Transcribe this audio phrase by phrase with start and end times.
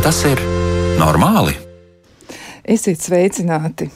[0.00, 0.40] Vai tas ir
[0.96, 1.52] normāli?
[2.64, 3.90] Esiet sveicināti!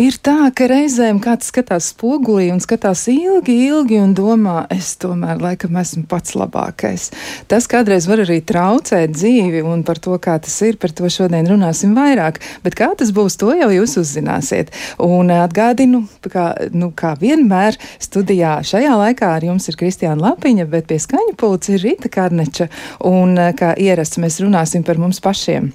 [0.00, 5.42] Ir tā, ka reizēm kāds skatās spogulī un skatās ilgi, ilgi un domā, es tomēr
[5.42, 7.10] laikam esmu pats labākais.
[7.50, 11.50] Tas kādreiz var arī traucēt dzīvi, un par to, kā tas ir, par to šodien
[11.50, 12.40] runāsim vairāk.
[12.64, 14.72] Bet kā tas būs, to jau jūs uzzināsiet.
[15.04, 20.88] Un atgādinu, kā, nu, kā vienmēr studijā šajā laikā ar jums ir Kristiāna Lapiņa, bet
[20.88, 22.70] pie skaņa pulca ir Rita Karneča,
[23.12, 25.74] un kā ierasts mēs runāsim par mums pašiem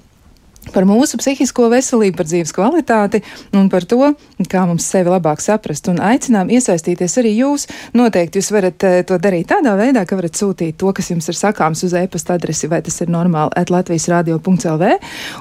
[0.72, 3.22] par mūsu psihisko veselību, par dzīves kvalitāti
[3.56, 4.12] un par to,
[4.50, 5.88] kā mums sevi labāk saprast.
[5.92, 7.68] Un aicinām iesaistīties arī jūs.
[7.98, 11.38] Noteikti jūs varat uh, to darīt tādā veidā, ka varat sūtīt to, kas jums ir
[11.38, 14.92] sakāms uz e-pasta adresi, vai tas ir normāli, at Latvijas radio.lv.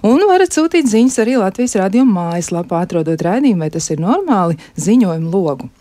[0.08, 5.34] Un varat sūtīt ziņas arī Latvijas radio mājaslapā, atrodot raidījumu, vai tas ir normāli ziņojumu
[5.34, 5.72] logu.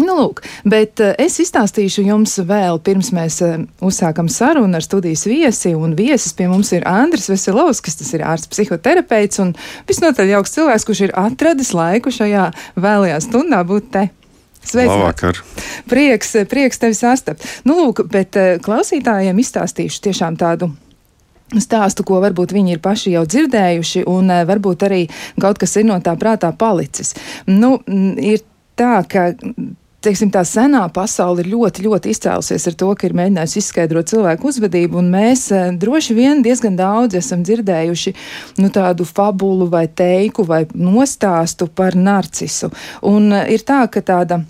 [0.00, 5.26] Nu, lūk, bet uh, es izstāstīšu jums vēl pirms mēs uh, uzsākam sarunu ar studijas
[5.28, 5.74] viesi.
[5.76, 9.50] Un viesis pie mums ir Andris Veselovskis, tas ir ārsts psihoterapeits un
[9.90, 12.46] visnotaļ jauks cilvēks, kurš ir atradis laiku šajā
[12.80, 14.06] vēlajā stundā būt te.
[14.64, 15.42] Sveicināts!
[15.90, 17.44] Prieks, prieks tevi sastapt.
[17.68, 20.70] Nu, lūk, bet uh, klausītājiem izstāstīšu tiešām tādu
[21.60, 25.02] stāstu, ko varbūt viņi ir paši jau dzirdējuši, un varbūt arī
[25.36, 27.12] kaut kas ir no tā prātā palicis.
[27.44, 27.74] Nu,
[28.16, 28.40] ir
[28.80, 29.28] tā, ka
[30.02, 34.50] teiksim, tā senā pasaule ir ļoti, ļoti izcēlusies ar to, ka ir mēģinājusi izskaidrot cilvēku
[34.50, 38.14] uzvedību, un mēs e, droši vien diezgan daudz esam dzirdējuši
[38.62, 42.72] nu, tādu fabulu vai teiku vai nostāstu par narcisu.
[43.08, 44.42] Un e, ir tā, ka tāda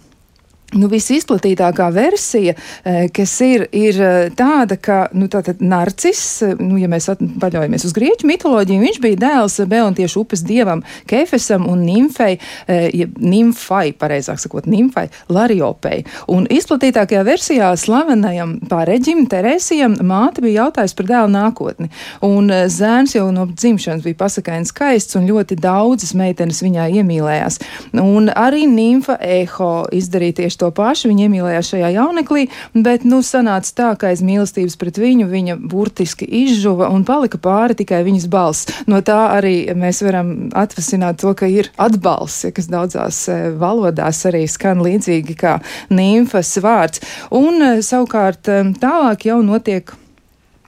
[0.72, 5.28] Nu, visizplatītākā versija, eh, kas ir, ir eh, tāda, ka nu,
[5.60, 10.82] narcis, eh, nu, ja mēs paļaujamies uz grieķu mitoloģiju, viņš bija dēls Beontiešu upes dievam
[11.06, 12.38] Kefesam un nimfei,
[12.68, 16.02] ja nimfai, pareizāk sakot, nimfai Lariopei.
[16.32, 21.90] Un izplatītākajā versijā slavenajam pāreģim Teresijam māte bija jautājusi par dēlu nākotni.
[22.26, 27.60] Un zēns jau no dzimšanas bija pasakains skaists un ļoti daudzas meitenes viņā iemīlējās.
[28.02, 33.74] Un arī nimfa Eho izdarīja tieši to pašu, viņa iemīlējās šajā jauneklī, bet, nu, sanāca
[33.78, 38.70] tā, ka aiz mīlestības pret viņu viņa burtiski izžuva un palika pāri tikai viņas balss.
[38.90, 44.22] No tā arī mēs varam atvasināt to, ka ir atbalsts, ja, kas daudzās e, valodās
[44.30, 45.58] arī skan līdzīgi kā
[45.92, 47.02] nimfas vārds.
[47.34, 49.94] Un e, savukārt e, tālāk jau notiek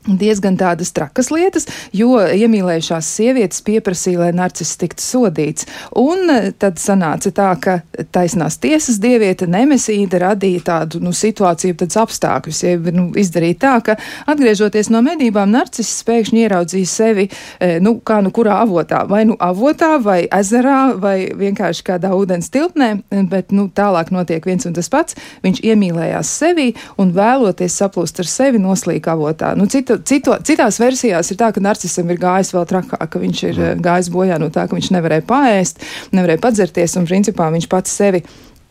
[0.07, 5.67] diezgan tādas trakas lietas, jo iemīlējušās sievietes pieprasīja, lai narcis tiktu sodīts.
[5.97, 7.79] Un e, tad sanāca tā, ka
[8.13, 12.63] taisnās tiesas dieviete Nemesīda radīja tādu nu, situāciju, tādus apstākļus.
[12.67, 13.97] Ja, nu, izdarīja tā, ka
[14.31, 17.29] atgriežoties no medībām, narcis pēkšņi ieraudzīja sevi,
[17.59, 22.53] e, nu, kā nu kurā avotā, vai nu avotā, vai ezerā, vai vienkārši kādā ūdens
[22.53, 22.91] tilpnē,
[23.31, 25.17] bet nu, tālāk notiek viens un tas pats.
[25.45, 26.71] Viņš iemīlējās sevi
[27.01, 29.55] un vēloties saplūst ar sevi noslīk avotā.
[29.57, 33.21] Nu, cita citu, citu, citās versijās ir tā, ka narcisam ir gājis vēl trakāk, ka
[33.21, 33.85] viņš ir mm.
[33.85, 38.25] gājis bojā no tā, ka viņš nevarēja paēst, nevarēja padzerties un principā viņš pats sevi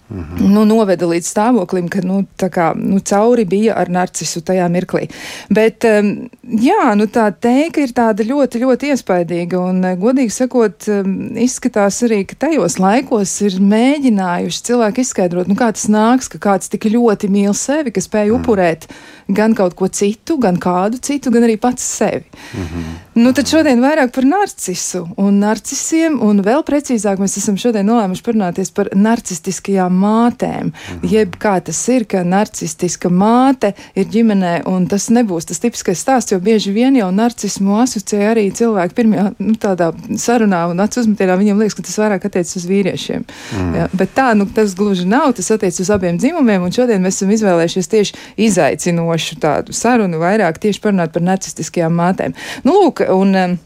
[0.09, 0.51] -hmm.
[0.53, 5.07] nu, noveda līdz stāvoklim, ka nu, kā, nu, cauri bija ar narcisu tajā mirklī.
[5.49, 9.59] Bet um, jā, nu, tā teika ir tāda ļoti, ļoti iespaidīga.
[9.59, 15.55] Un, uh, godīgi sakot, um, izskatās arī, ka tajos laikos ir mēģinājuši cilvēki izskaidrot, nu,
[15.55, 18.39] kā tas nāks, ka kāds tik ļoti mīl sevi, ka spēj mm.
[18.39, 18.87] upurēt
[19.33, 22.25] gan kaut ko citu, gan kādu citu, gan arī pats sevi.
[22.53, 22.93] -hmm.
[23.13, 28.23] Nu, tad šodien vairāk par narcisu un narcisiem, un vēl precīzāk mēs esam šodien nolēmuši
[28.25, 30.71] parunāties par narcistiskajām mātēm.
[30.73, 31.11] Mhm.
[31.11, 36.33] Jeb kā tas ir, ka narcistiska māte ir ģimenē, un tas nebūs tas tipiskais stāsts,
[36.33, 41.37] jo bieži vien jau narcismu asociē arī cilvēki pirmajā nu, tādā sarunā un acu uzmetienā
[41.37, 43.27] viņiem liekas, ka tas vairāk attiecas uz vīriešiem.
[43.53, 43.77] Mm.
[43.77, 47.21] Ja, bet tā, nu, tas gluži nav, tas attiecas uz abiem dzimumiem, un šodien mēs
[47.21, 48.19] esam izvēlējušies tieši
[48.49, 52.33] izaicinošu tādu sarunu, vairāk tieši parunāt par narcistiskajām mātēm.
[52.65, 53.59] Nu, lūk, un,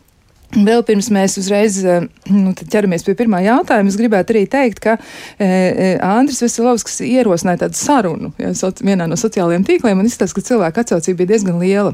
[0.56, 1.82] Vēl pirms mēs uzreiz
[2.32, 4.94] nu, ķeramies pie pirmā jautājuma, es gribētu arī teikt, ka
[5.44, 10.46] e, Andris Veselovskis ierosināja tādu sarunu ja, soci, vienā no sociālajiem tīkliem un izstāsta, ka
[10.48, 11.92] cilvēku atsaucība bija diezgan liela.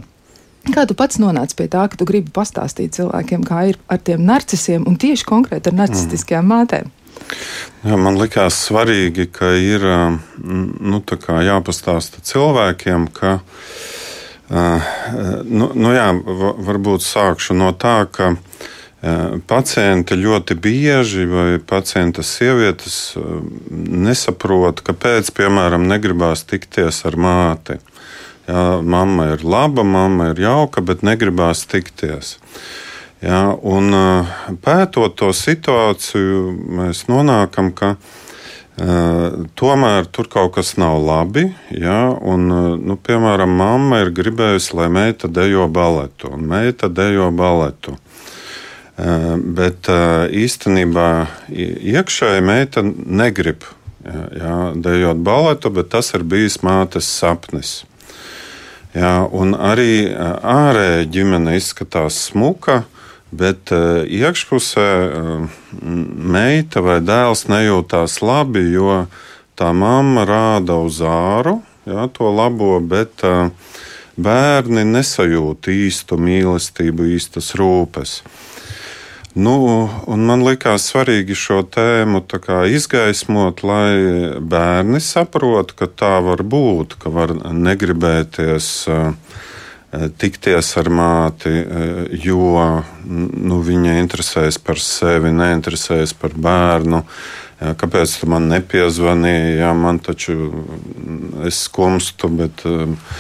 [0.70, 4.22] Kā tu pats nonāci pie tā, ka tu gribi pastāstīt cilvēkiem, kā ir ar tiem
[4.24, 6.54] narcisiem un tieši konkrēti ar narcistiskajām mm.
[6.54, 6.94] mātēm?
[7.84, 9.84] Jā, man likās svarīgi, ka ir
[10.46, 11.02] nu,
[11.50, 13.40] jāpastāsta cilvēkiem, ka
[14.54, 16.10] nu, nu jā,
[16.68, 18.36] varbūt sākšu no tā, ka
[19.50, 22.98] pacienti ļoti bieži vai pacientas sievietes
[23.72, 27.80] nesaprot, kāpēc, piemēram, negribās tikties ar māti.
[28.48, 32.38] Jā, mamma ir laba, mamma ir jauka, bet negribās tikties.
[33.24, 33.96] Jā, un
[34.64, 37.96] pētot to situāciju, mēs nonākam, ka
[38.74, 41.46] Tomēr tur kaut kas nav labi.
[41.70, 42.48] Ja, un,
[42.82, 47.98] nu, piemēram, mamma ir gribējusi, lai meita dejo baletu, un meita dejo baletu.
[48.98, 51.08] Bet īstenībā
[51.50, 53.66] iekšēji meita negrib
[54.04, 57.84] ja, dejot baletu, bet tas ir bijis mātes sapnis.
[58.94, 59.26] Ja,
[59.58, 62.84] arī ārēji ģimene izskatās smuka,
[63.34, 69.06] Bet uh, iekšpusē uh, meita vai dēls nejūtās labi, jo
[69.58, 73.50] tā mamma rāda uz āru jā, to labo, bet uh,
[74.16, 78.22] bērni nesajūt īstu mīlestību, īstas rūpes.
[79.34, 79.56] Nu,
[80.30, 82.22] man likās svarīgi šo tēmu
[82.70, 89.16] izgaismot, lai bērni saprotu, ka tā var būt, ka var negribēties uh,
[89.94, 97.04] tikties ar māti, eh, jo nu, viņa interesējas par sevi, neinteresējas par bērnu.
[97.64, 99.58] Kāpēc tu man nepiezvanīji?
[99.62, 103.14] Jā, man taču mm, es skumstu, bet eh,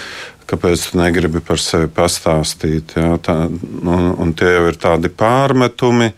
[0.50, 2.98] kāpēc tu negribi par sevi pastāstīt?
[3.00, 6.12] Jā, tā, un, un tie jau ir tādi pārmetumi.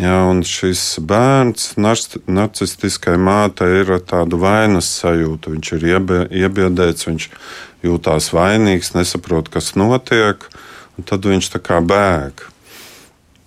[0.00, 5.52] Jā, un šis bērns, narcistiskai mātei, ir tāda vainas sajūta.
[5.52, 5.84] Viņš ir
[6.44, 7.26] iebiedēts, viņš
[7.84, 10.46] jūtās vainīgs, nesaprot, kas notiek,
[10.96, 12.46] un tad viņš tā kā bēg.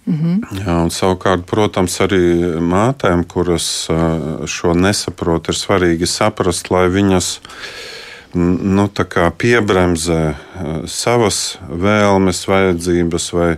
[0.06, 0.60] Mm -hmm.
[0.62, 2.22] Jā, un savukārt, protams, arī
[2.62, 3.88] mātēm, kuras
[4.46, 7.40] šo nesaprot, ir svarīgi saprast, lai viņas
[8.36, 8.90] nu,
[9.38, 10.36] piebremzē
[10.88, 13.58] savas vēlmes, vajadzības vai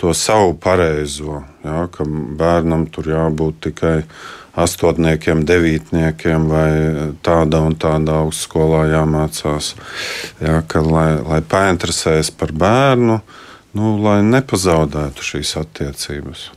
[0.00, 1.42] to savu pareizo.
[1.64, 3.96] Jā, ka bērnam tur jābūt tikai
[4.54, 6.68] astotniekiem, devītniekiem vai
[7.26, 9.72] tāda un tāda augstskolā jāmācās.
[10.42, 13.18] Jā, ka, lai, lai painteresējas par bērnu,
[13.74, 16.50] nu, lai nepazaudētu šīs attiecības.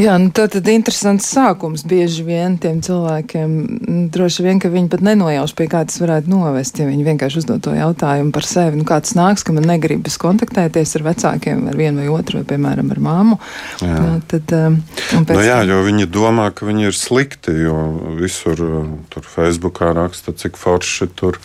[0.00, 3.54] Jā, nu tā tad interesants sākums bieži vien tiem cilvēkiem.
[3.86, 7.42] Nu, droši vien, ka viņi pat nenojauš, pie kā tas varētu novest, ja viņi vienkārši
[7.42, 8.80] uzdod to jautājumu par sevi.
[8.80, 12.92] Nu, kāds nāks, ka man negribas kontaktēties ar vecākiem, ar vienu vai otru, vai, piemēram,
[12.94, 13.40] ar māmu.
[13.80, 13.94] Jā.
[13.96, 14.78] Jā, tad, um,
[15.22, 17.80] nu, jā, jo viņi domā, ka viņi ir slikti, jo
[18.20, 21.40] visur uh, tur Facebookā raksta, cik forši tur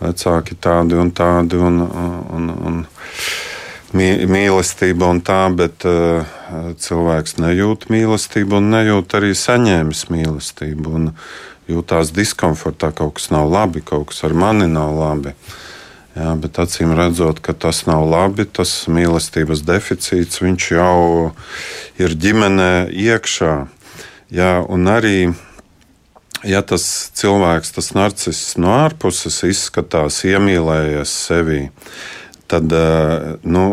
[0.00, 1.60] vecāki tādi un tādi.
[1.60, 2.84] Un, un, un,
[3.94, 6.22] mīlestība un tā, bet uh,
[6.80, 10.94] cilvēks nejūt mīlestību un nejūt arī saņēmis mīlestību.
[10.98, 11.10] Un
[11.70, 15.34] jūtās diskomfortā, kaut kas nav labi, kaut kas ar mani nav labi.
[16.16, 20.40] Jā, bet acīm redzot, ka tas nav labi, tas mīlestības deficīts,
[20.74, 21.30] jau
[22.02, 23.54] ir ģimenē iekšā.
[24.34, 25.30] Jā, un arī
[26.46, 26.84] ja tas
[27.18, 31.60] cilvēks, tas narciss no ārpuses izskatās iemīlējies sevi,
[32.50, 33.64] tad eh, nu,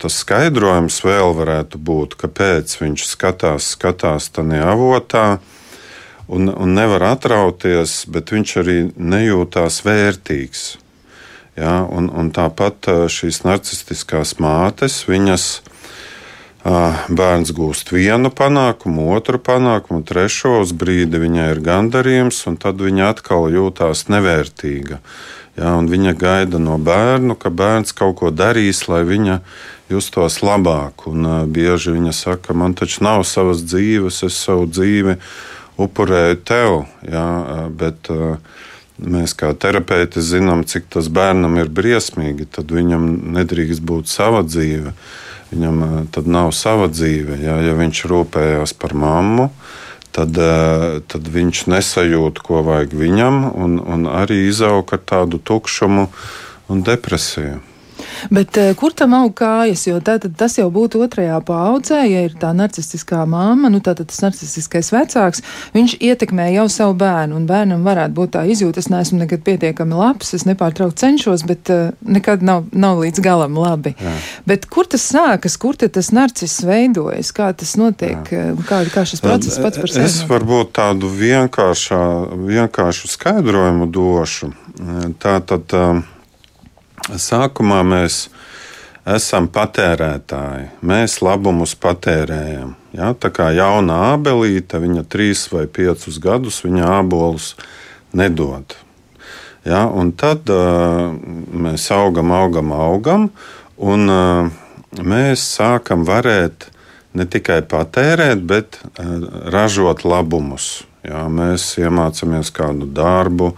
[0.00, 5.28] tas skaidrojums vēl varētu būt, kāpēc viņš skatās, skatās tajā avotā.
[6.28, 10.64] Un, un nevar atrauties, bet viņš arī nejūtās vērtīgs.
[11.56, 15.48] Ja, un, un tāpat eh, šīs narcistiskās mātes, viņas
[16.68, 23.12] bērns gūst vienu panākumu, otru panākumu, trešo uz brīdi viņai ir gandarījums, un tad viņa
[23.14, 24.98] atkal jūtās nevērtīga.
[25.58, 29.40] Ja, viņa gaida no bērna, ka bērns kaut ko darīs, lai viņa
[29.90, 31.08] justos labāk.
[31.10, 35.18] Un, uh, bieži viņa saka, man taču nav savas dzīves, es savu dzīvi
[35.78, 36.84] upurēju tev.
[37.10, 38.38] Ja, uh, bet, uh,
[38.98, 42.48] Mēs kā terapeiti zinām, cik tas bērnam ir briesmīgi.
[42.50, 43.04] Tad viņam
[43.36, 44.90] nedrīkst būt sava dzīve.
[45.52, 47.38] Viņam tad nav sava dzīve.
[47.38, 49.52] Ja, ja viņš rūpējās par mammu,
[50.12, 56.08] tad, eh, tad viņš nesajūt, ko vajag viņam, un, un arī izaug ar tādu tukšumu
[56.68, 57.60] un depresiju.
[58.34, 59.86] Bet uh, kur tam aug kājas?
[59.88, 64.20] Jo tā, tas jau būtu otrajā paudzē, ja ir tā narcistiskā māma, nu tātad tas
[64.24, 65.44] narcistiskais vecāks,
[65.76, 69.98] viņš ietekmē jau savu bērnu, un bērnam varētu būt tā izjūta, es neesmu nekad pietiekami
[69.98, 73.94] labs, es nepārtraukti cenšos, bet uh, nekad nav, nav līdz galam labi.
[73.98, 74.14] Jā.
[74.48, 78.52] Bet kur tas sākas, kur tas narciss veidojas, kā tas notiek, Jā.
[78.68, 80.06] kā, kā šis process pats par sevi?
[80.08, 84.52] Es varbūt tādu vienkāršu skaidrojumu došu.
[85.22, 85.74] Tā tad.
[85.74, 86.06] Uh,
[87.08, 88.26] Sākumā mēs
[89.08, 90.68] esam patērētāji.
[90.84, 92.74] Mēs labumus patērējam.
[92.92, 93.14] Ja?
[93.16, 97.54] Tā kā jauna abelīte, viņa trīs vai piecus gadus viņa abolus
[98.12, 98.76] nedod.
[99.64, 99.86] Ja?
[99.88, 101.08] Un tad uh,
[101.48, 103.28] mēs augam, augam, augam,
[103.80, 104.50] un uh,
[105.00, 106.68] mēs sākam varēt
[107.16, 109.16] ne tikai patērēt, bet uh,
[109.54, 110.82] ražot labumus.
[111.06, 111.24] Ja?
[111.32, 113.54] Mēs iemācāmies kādu darbu,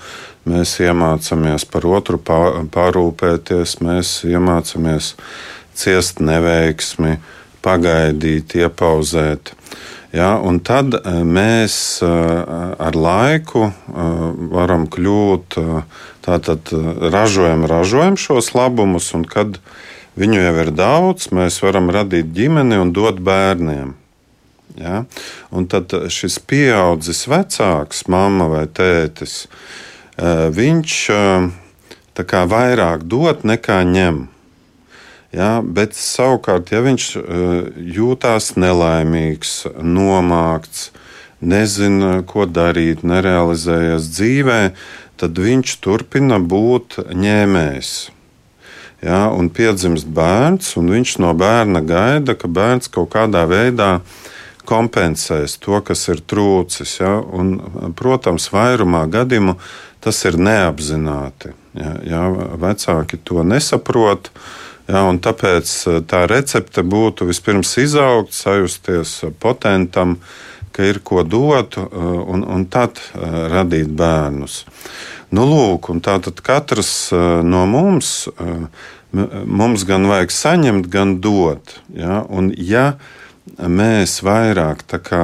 [0.49, 5.15] mēs iemācāmies par otru parūpēties, mēs iemācāmies
[5.77, 7.19] ciest neveiksmi,
[7.65, 9.55] pagaidīt, iepauzēt.
[10.17, 13.69] Ja, un tad mēs ar laiku
[14.51, 15.59] varam kļūt,
[16.27, 16.73] tātad
[17.15, 19.61] ražojam, ražojam šos labumus, un kad
[20.19, 23.95] viņu jau ir daudz, mēs varam radīt ģimeni un dot bērniem.
[24.81, 25.05] Ja?
[25.55, 29.45] Un tad šis pieaudzis vecāks, mamma vai tētis,
[30.21, 30.97] viņš
[32.21, 34.27] kā vairāk dod nekā ņem.
[35.31, 37.05] Ja, bet savukārt, ja viņš
[37.95, 40.91] jūtas nelaimīgs, nomākts,
[41.41, 44.63] nezina, ko darīt, nerealizējas dzīvē,
[45.21, 47.93] tad viņš turpina būt ņēmējs.
[49.01, 54.01] Ja, un piedzimst bērns, un viņš no bērna gaida, ka bērns kaut kādā veidā
[54.69, 56.99] kompensēs to, kas ir trūcis.
[57.01, 57.15] Ja?
[57.23, 57.55] Un,
[57.97, 59.57] protams, vairumā gadījumu
[60.01, 61.55] tas ir neapzināti.
[61.77, 62.23] Ja, ja
[62.61, 64.31] vecāki to nesaprot,
[64.91, 70.19] ja, tāpēc eh, tā recepte būtu vispirms izaugt, sajusties potentam,
[70.75, 74.65] ka ir ko dot, eh, un, un tad eh, radīt bērnus.
[75.31, 77.13] Nu, lūk, tātad katrs
[77.47, 78.27] no mums,
[79.47, 81.77] mums gan vajag saņemt, gan dot.
[81.95, 82.25] Ja?
[82.27, 82.97] Un, ja
[83.63, 85.23] mēs vairāk, kā,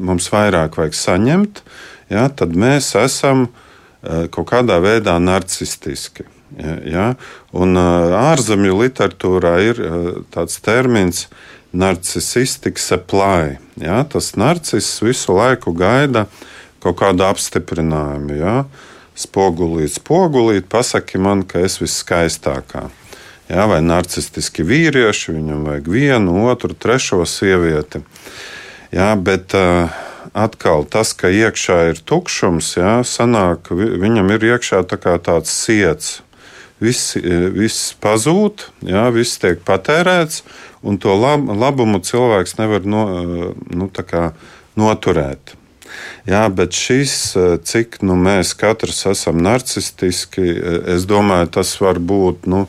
[0.00, 1.60] mums vairāk vajag saņemt,
[2.08, 3.63] ja, tad mēs esam eh,
[4.32, 6.26] kaut kādā veidā narcistiski.
[6.86, 7.14] Ja?
[7.56, 11.26] Un eh, ārzemju literatūrā ir eh, tāds termins
[11.74, 13.58] narcisistic supply.
[13.80, 14.02] Ja?
[14.08, 16.26] Tas narciss visu laiku gaida
[16.84, 18.38] kaut kādu apstiprinājumu.
[18.38, 18.56] Ja?
[19.18, 22.88] Spogulīt, spogulīt, pasaki man, ka es viskaistākā
[23.46, 28.02] ja, vai narcistiski vīrieši, viņam vajag vienu, otru, trešo sievieti.
[28.94, 29.94] Ja, bet uh,
[30.34, 36.20] atkal tas, ka iekšā ir tukšums, ja, sanāk, viņam ir iekšā tā tāds siets.
[36.82, 40.42] Viss, viss pazūd, ja, viss tiek patērēts,
[40.82, 43.04] un to lab, labumu cilvēks nevar no,
[43.70, 43.88] nu,
[44.74, 45.54] noturēt.
[46.26, 47.14] Jā, bet šis,
[47.62, 50.42] cik nu, mēs katrs esam narcistiski,
[50.96, 52.48] es domāju, tas var būt.
[52.50, 52.64] Nu,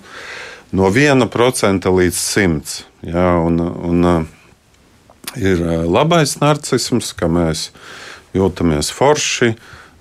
[0.75, 2.75] no 1% līdz 100.
[3.09, 4.27] Ja, un, un,
[5.37, 7.69] ir labais narcisms, ka mēs
[8.35, 9.53] jūtamies forši,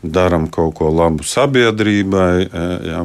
[0.04, 2.32] darām kaut ko labu sabiedrībai,
[2.84, 3.04] ja,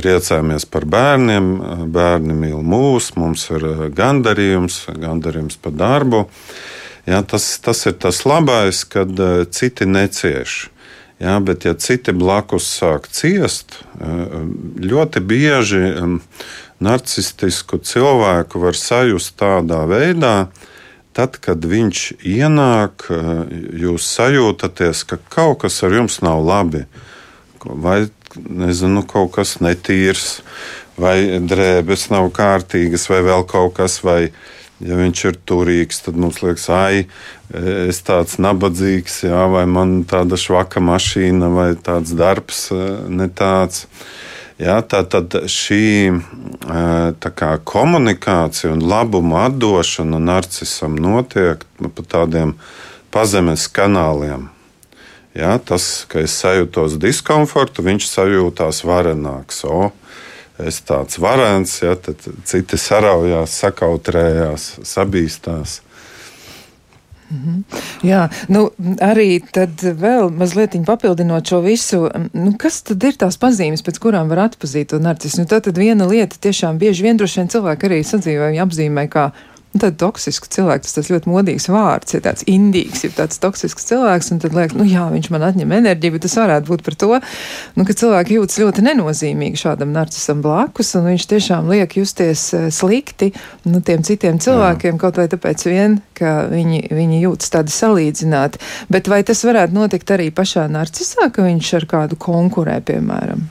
[0.00, 1.48] priecājamies par bērniem,
[1.92, 6.24] bērni mīl mūs, mums ir gandarījums, gandarījums par darbu.
[7.08, 9.10] Ja, tas, tas ir tas labais, kad
[9.56, 10.68] citi necieš.
[11.20, 13.76] Jā, bet, ja citi blakus sāk ciest,
[14.80, 15.82] ļoti bieži
[16.80, 20.48] narcistisku cilvēku var sajust tādā veidā,
[21.20, 23.10] tad, kad viņš ienāk,
[23.76, 26.86] jūs sajūtaties, ka kaut kas ar jums nav labi.
[27.60, 28.06] Vai
[28.40, 30.40] nezinu, kaut kas netīrs,
[31.00, 34.00] vai drēbes nav kārtīgas, vai vēl kaut kas.
[34.06, 34.32] Vai,
[34.80, 36.94] Ja viņš ir turīgs, tad mums liekas, ah,
[37.84, 42.70] es tāds nabadzīgs, jā, vai man tāda švaka mašīna, vai tāds darbs
[43.12, 43.84] ne tāds.
[44.60, 46.20] Jā, tā tad šī
[47.16, 52.52] kā, komunikācija un labuma atdošana narcisam notiek pa tādiem
[53.14, 54.50] pazemes kanāliem.
[55.32, 59.62] Jā, tas, ka es sajūtos diskomfortu, viņš sajūtās varenāks.
[59.64, 59.92] O,
[60.60, 65.80] es tāds varants, ja, tad citi saraujās, sakautrējās, sabīstās.
[67.30, 67.64] -hmm.
[68.02, 68.70] Jā, nu,
[69.00, 74.28] arī tad vēl mazliet papildinot šo visu, nu, kas tad ir tās pazīmes, pēc kurām
[74.28, 75.44] var atpazīt to narcismu?
[75.44, 79.30] Nu, tad, tad viena lieta tiešām bieži vien droši vien cilvēki arī sadzīvoja apzīmē kā
[79.78, 84.40] tad toksisks cilvēks, tas ļoti modīgs vārds, ir tāds indīgs, ir tāds toksisks cilvēks, un
[84.42, 87.10] tad liekas, nu jā, viņš man atņem enerģiju, bet tas varētu būt par to,
[87.78, 92.66] nu, ka cilvēki jūtas ļoti nenozīmīgi šādam narcisam blakus, un viņš tiešām liek justies eh,
[92.74, 93.30] slikti,
[93.70, 95.02] nu, tiem citiem cilvēkiem, jā.
[95.04, 98.58] kaut vai tāpēc vien, ka viņi, viņi jūtas tādi salīdzināti.
[98.90, 103.46] Bet vai tas varētu notikt arī pašā narcisā, ka viņš ar kādu konkurē, piemēram?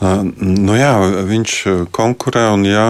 [0.00, 0.92] Nu jā,
[1.24, 1.52] viņš
[1.94, 2.84] konkurē, un ja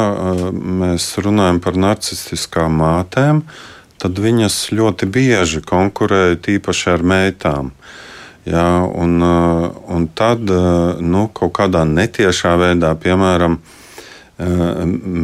[0.51, 3.45] mēs runājam par narcistiskām mātēm,
[4.03, 7.71] tad viņas ļoti bieži konkurē tīpaši ar meitām.
[8.47, 13.61] Jā, un, un tad nu, kaut kādā netiešā veidā, piemēram,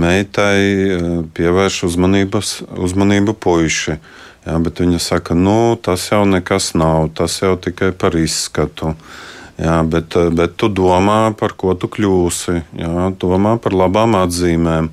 [0.03, 3.99] meitai pievērš uzmanību puiši.
[4.47, 8.95] Jā, bet viņa saka, nu, tas jau nekas nav, tas jau tikai par izskatu.
[8.95, 9.21] Uh,
[9.63, 12.63] Jā, bet, eh, bet tu domā, par ko tu kļūsi.
[12.83, 14.91] Jā, domā par labām atzīmēm,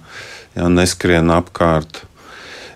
[0.58, 2.04] jā, neskrien apkārt.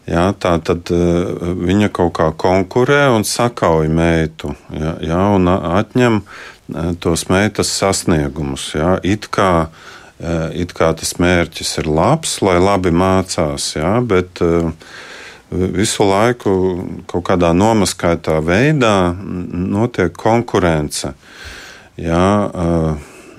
[0.03, 6.17] Jā, tā tad uh, viņa kaut kā konkurē un sakauj meitu, jā, jā, un atņem
[6.19, 8.65] uh, tos meitas sasniegumus.
[8.75, 14.43] Jā, it, kā, uh, it kā tas mērķis ir labs, lai labi mācās, jā, bet
[15.53, 16.51] visu laiku
[17.07, 21.13] kaut kādā nomaskaitā veidā notiek konkurence.
[21.99, 22.29] Jā,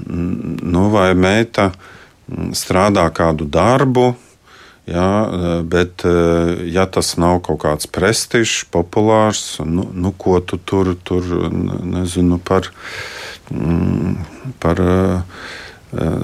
[0.06, 1.72] nu, vai meita
[2.54, 4.12] strādā kādu darbu,
[4.84, 6.02] Jā, bet,
[6.68, 11.24] ja tas nav kaut kāds prestižs, populārs, nu, nu ko tu tur, tur
[11.88, 12.68] nezinu par,
[14.60, 14.82] par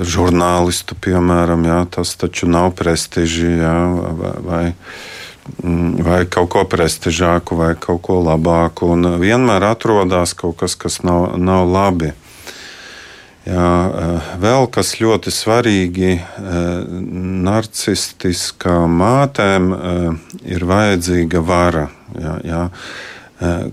[0.05, 3.75] žurnālistu, piemēram, jā, tas taču nav prestiži, jā,
[4.21, 4.65] vai, vai,
[6.05, 8.93] vai kaut ko prestižāku, vai kaut ko labāku.
[8.93, 12.13] Un vienmēr atrodas kaut kas, kas nav, nav labi.
[13.49, 16.85] Jā, eh, vēl kas ļoti svarīgi, eh,
[17.49, 21.89] narcistiskām mātēm eh, ir vajadzīga vara.
[22.21, 22.69] Jā, jā.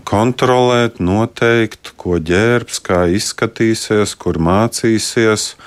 [0.07, 5.57] Kontrolēt, noteikt, ko ģērbs, kā izskatīsies, kur mācīsies.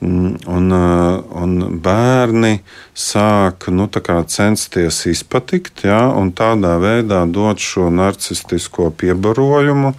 [0.00, 2.62] Mm, un, un bērni
[2.96, 3.84] sāk nu,
[4.26, 9.92] censties izpatikt, ja, un tādā veidā dot šo narcistisko piebarojumu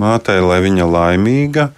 [0.00, 1.70] mātei, lai viņa laimīga.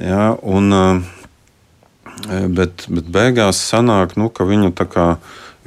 [0.00, 5.06] Ja, un, eh, bet, bet beigās sanāk, nu, ka viņa tā kā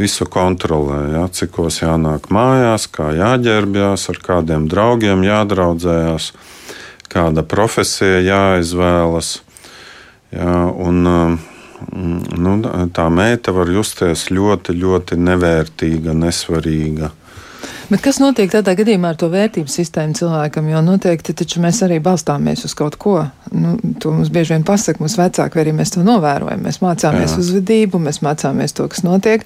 [0.01, 1.00] visu kontrolē.
[1.13, 6.32] Ja, cikos jānāk mājās, kā jāģērbjas, ar kādiem draugiem jādraudzējās,
[7.12, 9.39] kāda profesija jāizvēlas.
[10.34, 11.38] Ja, un, eh,
[12.38, 12.58] nu,
[12.91, 17.12] tā meita var justies ļoti, ļoti nevērtīga, nesvarīga.
[17.89, 20.70] Bet kas notiek tādā gadījumā ar to vērtību sistēmu cilvēkam?
[20.72, 23.20] Jo noteikti taču mēs arī balstāmies uz kaut ko.
[23.54, 26.63] Nu, to mums bieži vien pasaka mūsu vecāki, arī mēs to novērojam.
[26.65, 27.42] Mēs mācāmies Jā.
[27.44, 29.46] uzvedību, mēs mācāmies to, kas notiek.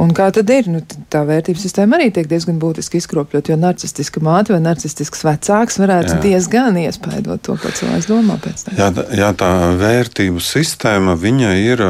[0.00, 0.68] Un kā tad ir?
[0.68, 5.80] Nu, tā vērtību sistēma arī tiek diezgan būtiski izkropļot, jo narcistiska māte vai narcistisks vecāks
[5.80, 6.20] varētu Jā.
[6.26, 8.78] diezgan iespaidot to, ko cilvēks domā pēc tam.
[8.78, 11.84] Jā, jā, tā vērtību sistēma, viņa ir,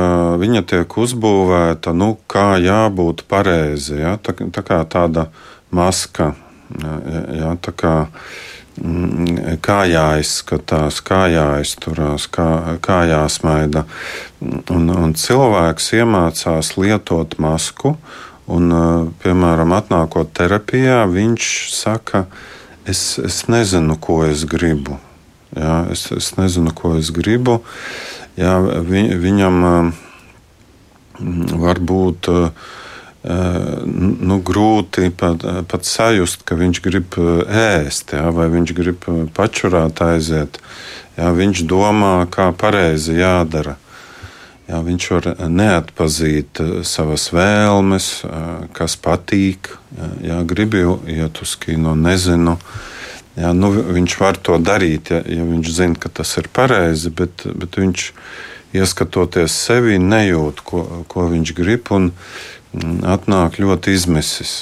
[0.47, 3.99] viņa tiek uzbūvēta, nu, kā jābūt pareizi.
[4.05, 4.17] Ja?
[4.23, 5.29] Tā, tā kā tāda
[5.75, 6.33] maska.
[6.69, 7.95] Jā, tā kā,
[8.77, 13.87] mm, kā jāizskatās, kā jāizturās, kā, kā jāsmaida.
[14.41, 17.97] Un, un cilvēks iemācās lietot masku,
[18.49, 18.71] un,
[19.25, 22.27] piemēram, atnākot terapijā, viņš saka,
[22.89, 24.99] es, es nezinu, ko es gribu.
[25.57, 27.63] Jā, es, es nezinu, ko es gribu.
[28.39, 29.65] Jā, vi, viņam
[31.59, 32.69] var būt uh,
[33.25, 40.61] nu, grūti pat, pat sajust, ka viņš grib ēst, jā, vai viņš grib pačurāt aiziet.
[41.19, 43.77] Jā, viņš domā, kā pareizi jādara.
[44.69, 48.11] Jā, viņš var neatpazīt savas vēlmes,
[48.77, 49.73] kas patīk.
[50.23, 52.59] Jā gribi iet uz kino, nezinu.
[53.39, 57.47] Jā, nu, viņš var to darīt, ja, ja viņš zina, ka tas ir pareizi, bet,
[57.55, 58.07] bet viņš,
[58.75, 61.89] ieskatoties sevi, nejūt, ko, ko viņš grib.
[61.95, 62.58] Un, uh,
[63.07, 64.57] atnāk ļoti izmisis.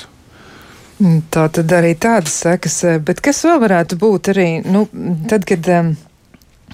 [0.96, 4.86] Mm, tā tad arī tādas sekas, eh, bet kas vēl varētu būt arī, nu,
[5.28, 5.90] tad, kad um,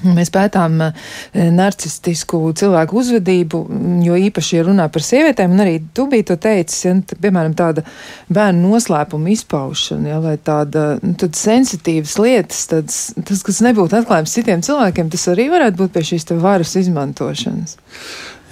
[0.06, 1.08] mēs pētām uh,
[1.54, 3.62] narcistisku cilvēku uzvedību,
[4.06, 7.56] jo īpaši ir runā par sievietēm, un arī tu biji to teicis, ja, tā, piemēram,
[7.58, 7.84] tāda
[8.32, 14.62] bērnu noslēpuma izpaušana, ja, vai tāda nu, sensitīvas lietas, tāds, tas, kas nebūtu atklājums citiem
[14.62, 17.78] cilvēkiem, tas arī varētu būt pie šīs varas izmantošanas.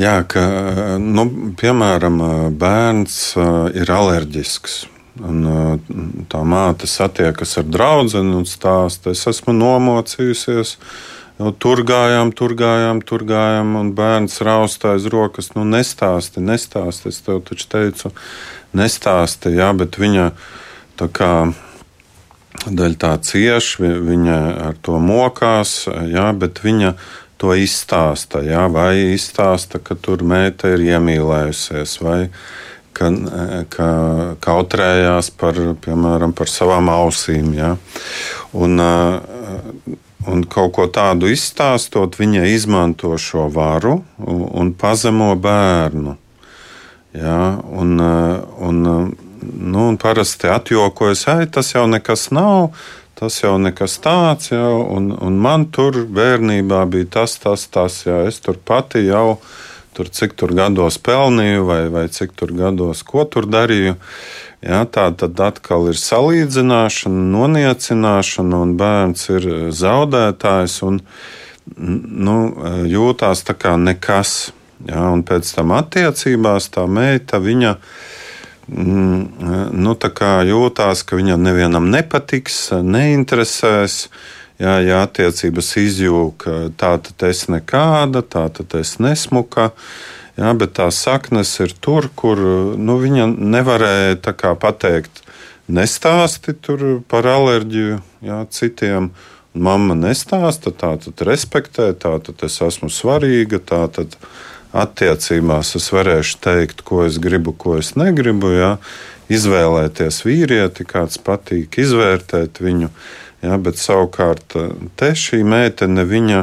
[0.01, 0.43] Jā, ka,
[0.97, 1.27] nu,
[1.61, 2.17] piemēram,
[2.57, 3.19] bērns
[3.77, 4.79] ir alerģisks.
[5.21, 5.43] Un,
[6.33, 10.79] tā māte satiekas ar draugu un stāsta, es esmu nomocījusies.
[11.41, 15.53] Nu, tur gājām, tur gājām, tur gājām, un bērns raustā aiz rokas.
[15.57, 17.13] Nu, nestāsti, nestāsti.
[17.13, 18.13] Es tev taču teicu,
[18.77, 20.31] nestāsti, jā, bet viņa
[21.01, 21.33] tā kā
[22.67, 26.95] daļa tā cieši, viņa ar to mokās, jā, bet viņa
[27.41, 28.43] to izstāsta.
[28.45, 32.21] Jā, vai izstāsta, ka tur meita ir iemīlējusies, vai
[32.97, 33.11] ka,
[33.73, 33.89] ka
[34.45, 37.55] kautrējās par, piemēram, par savām ausīm.
[37.57, 37.75] Jā.
[38.53, 38.77] Un,
[40.29, 46.17] un kaut ko tādu izstāstot, viņa izmanto šo varu un, un pazemo bērnu.
[47.17, 47.41] Jā,
[47.75, 48.83] un, un,
[49.43, 52.71] nu, un parasti atjokojas, ka tas jau nekas nav
[53.21, 58.23] tas jau nekas tāds, jau, un, un man tur bērnībā bija tas, tas, tas, jā,
[58.31, 59.41] es tur pati jau
[59.97, 63.99] tur cik tur gados pelnīju, vai, vai cik tur gados ko tur darīju.
[64.65, 71.03] Jā, tā tad atkal ir salīdzināšana, noniecināšana, un bērns ir zaudētājs un
[71.77, 72.39] nu,
[72.89, 74.55] jūtās tā kā nekas.
[74.89, 77.77] Jā, un pēc tam attiecībās tā meita viņa viņa
[78.71, 79.95] nu,
[80.47, 84.07] jūtās, ka viņam nevienam nepatiks, neinteresēs.
[84.61, 89.71] Jā, ja attiecības izjūga, tā tad es nekāda, tā tad es nesmuka.
[90.37, 92.39] Jā, bet tās saknes ir tur, kur
[92.77, 94.19] nu, viņa nevarēja
[94.61, 95.23] pateikt,
[95.73, 96.55] nestāsti
[97.09, 99.11] par alerģiju jā, citiem.
[99.51, 104.15] Mamma nestāsta, tā tad respektē, tā tad es esmu svarīga, tā tad
[104.73, 108.53] attiecībās es varēšu teikt, ko es gribu, ko es negribu.
[108.55, 108.75] Jā.
[109.31, 112.91] Izvēlēties vīrieti, kāds patīk, izvērtēt viņu.
[113.41, 114.57] Jā, bet savukārt
[114.99, 116.41] te šī meitene, viņa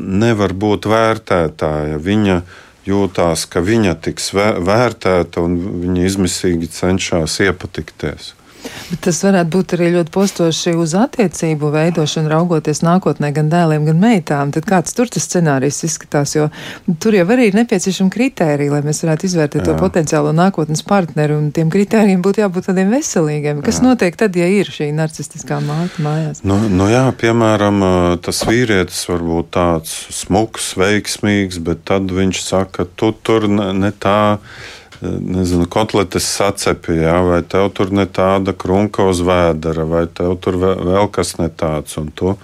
[0.00, 2.00] nevar būt vērtētāja.
[2.00, 2.38] Viņa
[2.88, 8.32] jūtās, ka viņa tiks vērtēta un viņa izmisīgi cenšas iepatikties.
[8.90, 14.00] Bet tas varētu būt arī ļoti postoši uz attiecību veidošanu, raugoties nākotnē gan dēliem, gan
[14.02, 14.52] meitām.
[14.54, 16.48] Tad kāds tur tas scenārijs izskatās, jo
[17.02, 19.66] tur jau arī ir nepieciešama kritērija, lai mēs varētu izvērtēt Jā.
[19.70, 23.64] to potenciālo nākotnes partneru, un tiem kritērijiem būtu jābūt tādiem veselīgiem.
[23.66, 23.88] Kas jā.
[23.88, 26.44] notiek tad, ja ir šī narcistiskā māte mājās?
[26.46, 27.82] Nu, nu jā, piemēram,
[28.24, 34.36] tas vīrietis var būt tāds smuks, veiksmīgs, bet tad viņš saka, tu tur ne tā
[35.04, 40.58] nezinu, kotletes sacepja, jā, vai tev tur ne tāda krunka uz vēdera, vai tev tur
[40.60, 41.96] vēl kas ne tāds.
[42.00, 42.34] Un tu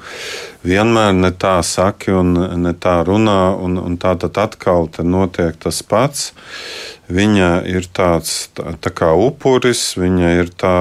[0.66, 5.82] vienmēr ne tā saki un ne tā runā, un, un tā tad atkal notiek tas
[5.82, 6.30] pats.
[7.10, 10.76] Viņa ir tāds tā, tā kā upuris, viņa ir tā,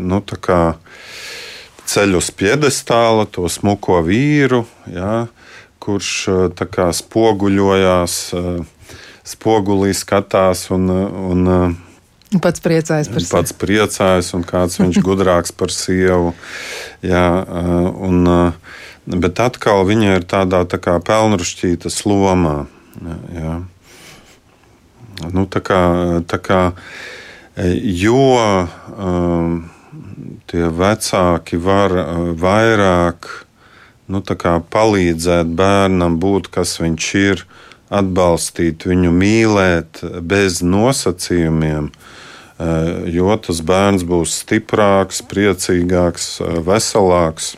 [0.00, 0.60] nu, tā kā
[1.84, 5.26] ceļ uz piedestāla to smuko vīru, jā,
[5.84, 6.12] kurš
[6.56, 8.14] tā kā spoguļojās
[9.24, 11.50] spogulī skatās un, un
[12.42, 13.30] Pats priecājas par sevi.
[13.30, 16.32] Pats priecājas, un kāds viņš gudrāks par sievu.
[17.04, 17.26] Jā,
[17.94, 18.24] un,
[19.06, 22.56] bet atkal viņa ir tādā tā kā pelnrušķīta lomā.
[23.34, 23.54] Jā.
[25.30, 25.80] Nu, tā kā,
[26.26, 26.60] tā kā,
[28.02, 28.24] jo
[28.98, 29.54] um,
[30.50, 31.94] tie vecāki var
[32.34, 33.30] vairāk
[34.10, 34.20] nu,
[34.74, 37.44] palīdzēt bērnam būt, kas viņš ir,
[38.00, 47.54] atbalstīt, viņu mīlēt bez nosacījumiem, eh, jo tas bērns būs stiprāks, priecīgāks, eh, veselāks.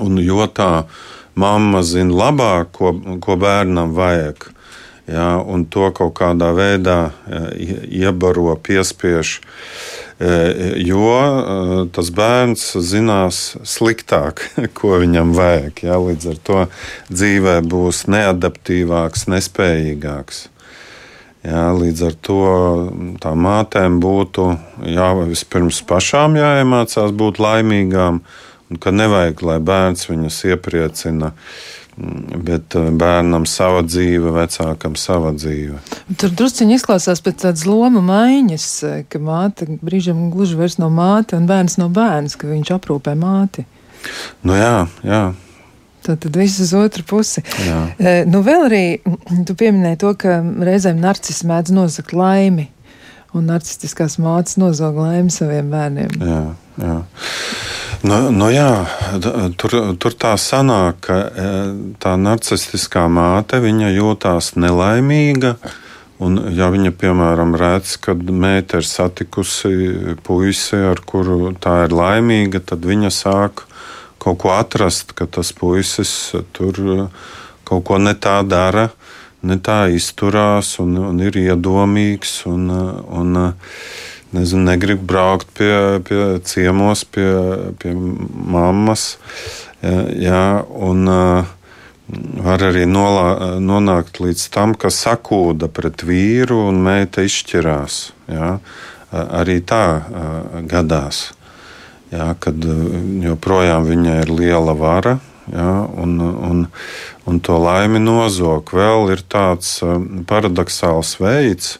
[0.00, 0.86] Un jo tā
[1.34, 4.53] mamma zina labāk, ko, ko bērnam vajag,
[5.06, 6.98] ja, un to kaut kādā veidā
[7.88, 9.40] iebaro, piespiež.
[10.14, 10.30] E,
[10.86, 14.44] jo e, tas bērns zinās sliktāk,
[14.78, 15.84] ko viņam vajag.
[15.88, 15.98] Ja?
[16.00, 16.64] Līdz ar to
[17.10, 20.48] dzīvē būs neadaptīvāks, nespējīgāks.
[21.44, 22.42] Jā, līdz ar to
[23.20, 24.46] tā mātēm būtu
[24.88, 28.22] jā, vispirms pašām jāiemācās būt laimīgām,
[28.72, 31.50] un ka nevajag, lai bērns viņus iepriecina uh,
[31.96, 35.78] Bet eh, bērnam sava dzīve, vecākam sava dzīve.
[36.18, 41.38] Tur druskuļi izklausās pēc tādas loma maiņas, eh, ka māte brīžam gluži vairs nav māte
[41.38, 43.66] un bērns nav bērns, ka viņš aprūpē māti.
[44.42, 45.24] Nu jā, jā.
[46.04, 47.40] Tad, tad viss uz otru pusi.
[47.64, 47.78] Jā.
[47.96, 48.82] E, nu, vēl arī
[49.48, 52.66] tu pieminēji to, ka reizēm narcis mēdz nozagt laimi,
[53.34, 56.18] un narcistiskās mātes nozog laimi saviem bērniem.
[56.22, 56.42] Jā,
[56.80, 56.98] jā.
[58.04, 58.68] Nu, nu jā,
[59.56, 61.46] tur, tur tā sanāk, ka e,
[62.02, 65.54] tā narcistiskā māte jūtās nelaimīga.
[66.22, 69.72] Un, ja viņa, piemēram, redz, ka meita ir satikusi
[70.22, 73.64] puisi, ar kuru tā ir laimīga, tad viņa sāk
[74.22, 77.08] kaut ko atrast, ka tas puisis tur
[77.64, 78.90] kaut ko ne tā dara,
[79.44, 82.40] ne tā izturās un, un ir iedomīgs.
[82.50, 83.42] Un, un,
[84.34, 87.28] nezinu, negrib braukt pie, pie ciemos, pie,
[87.80, 89.14] pie mammas.
[89.82, 91.06] Jā, un
[92.44, 98.00] var arī nolā, nonākt līdz tam, ka sakūda pret vīru un meita izšķirās.
[98.32, 98.56] Jā.
[99.14, 99.86] Arī tā
[100.68, 101.28] gadās.
[102.12, 102.66] Jā, kad
[103.24, 105.16] joprojām viņai ir liela vara,
[105.52, 106.66] ja, un, un,
[107.24, 108.70] un to laimi nozog.
[108.74, 109.80] Vēl ir tāds
[110.28, 111.78] paradoxāls veids,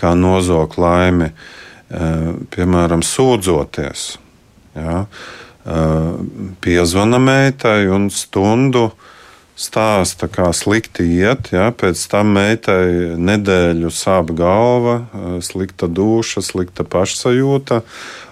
[0.00, 1.32] kā nozog laimi.
[1.92, 4.16] Eh, piemēram, sūdzoties.
[4.72, 5.04] Ja,
[5.66, 6.12] eh,
[6.64, 8.92] piezvana meitai un stundu
[9.56, 11.52] stāsta, kā slikti iet.
[11.52, 17.82] Ja, pēc tam meitai nedēļu sāp galva, eh, slikta duša, slikta pašsajūta,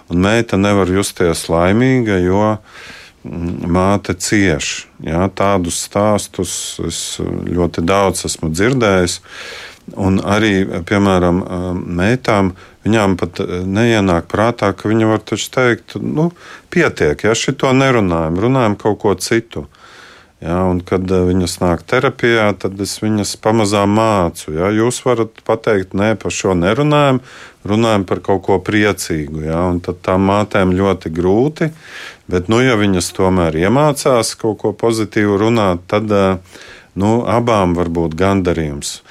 [0.09, 4.87] un meita nevar justies laimīga, jo mm, māte cieš.
[5.05, 6.53] Ja, tādus stāstus
[6.87, 9.21] es ļoti daudz esmu dzirdējis.
[9.97, 11.41] Un arī, piemēram,
[11.89, 12.53] meitām
[12.85, 16.31] Viņām pat eh, neienāk prātā, ka viņi var taču teikt, nu,
[16.73, 19.67] pietiek, ja šito nerunājam, runājam kaut ko citu.
[20.41, 24.55] Ja, un kad eh, viņas nāk terapijā, tad es viņas pamazām mācu.
[24.55, 24.71] Ja.
[24.73, 27.19] Jūs varat pateikt, nē, par šo nerunājam,
[27.67, 29.43] runājam par kaut ko priecīgu.
[29.45, 31.69] Ja, tad tām mātēm ļoti grūti,
[32.31, 36.57] bet, nu, ja viņas tomēr iemācās kaut ko pozitīvu runāt, tad uh,
[36.97, 39.01] nu, abām var būt gandarījums.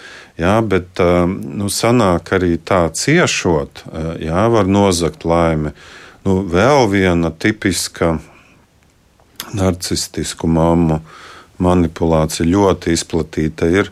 [0.40, 0.96] Jā, bet
[1.28, 3.82] nu, sanāk arī tā ciešot,
[4.24, 5.74] jā, var nozagt laimi.
[6.24, 8.14] Nu, vēl viena tipiska
[9.54, 11.00] narcistisku mammu
[11.60, 13.90] manipulācija ļoti izplatīta ir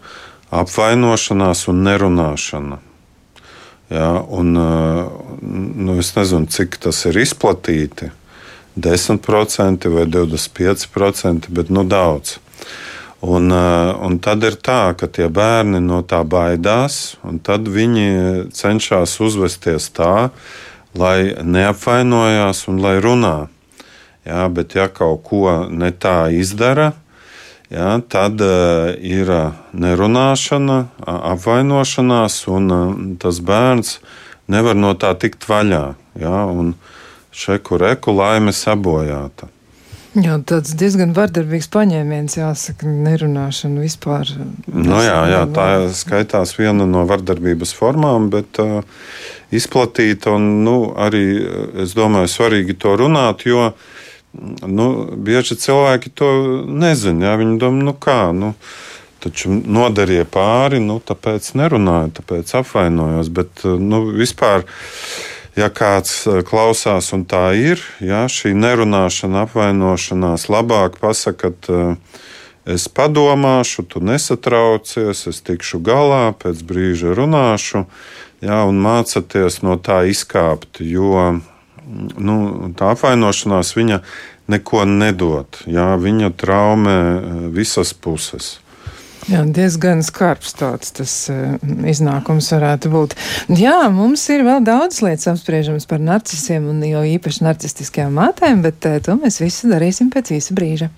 [0.51, 2.79] apvainošanās un nerunāšana.
[3.89, 8.11] Jā, un, nu, es nezinu, cik tas ir izplatīti.
[8.79, 12.37] 10% vai 25%, bet nu daudz.
[13.21, 18.53] Un, eh, un tad ir tā, ka tie bērni no tā baidās, un tad viņi
[18.55, 20.31] cenšas uzvesties tā,
[20.95, 23.49] lai neapvainojās un lai runā.
[24.29, 26.93] Jā, bet ja kaut ko ne tā izdara,
[27.73, 29.31] jā, tad uh, ir
[29.73, 30.79] nerunāšana,
[31.33, 33.99] apvainošanās, un uh, tas bērns
[34.53, 35.85] nevar no tā tikt vaļā.
[36.19, 36.75] Jā, un
[37.33, 39.49] šeku reku laime sabojāta.
[40.19, 44.33] Jā, tāds diezgan vardarbīgs paņēmiens, jāsaka, nerunāšana vispār.
[44.67, 48.81] Nu, jā, jā, tā skaitās viena no vardarbības formām, bet uh,
[49.55, 51.25] izplatīta un nu, arī,
[51.85, 53.71] es domāju, svarīgi to runāt, jo
[54.67, 56.31] nu, bieži cilvēki to
[56.67, 57.31] nezina.
[57.31, 58.53] Jā, viņi domā, nu kā, nu,
[59.23, 64.67] taču nodarīja pāri, nu, tāpēc nerunāju, tāpēc apvainojos, bet nu, vispār
[65.59, 71.97] ja kāds e, klausās un tā ir, ja šī nerunāšana, apvainošanās, labāk pasakat, e,
[72.75, 77.87] es padomāšu, tu nesatraucies, es tikšu galā, pēc brīža runāšu,
[78.45, 81.41] ja, un mācāties no tā izkāpt, jo
[82.19, 82.39] nu,
[82.79, 84.01] tā apvainošanās viņa
[84.49, 85.61] neko nedod.
[85.69, 87.21] Ja, viņa traumē e,
[87.55, 88.57] visas puses.
[89.29, 91.59] Jā, diezgan skarbs tāds tas uh,
[91.91, 93.17] iznākums varētu būt.
[93.61, 98.89] Jā, mums ir vēl daudz lietas apspriežamas par narcisiem un jau īpaši narcistiskajām mātēm, bet
[98.89, 100.89] uh, to mēs visu darīsim pēc īsa brīža.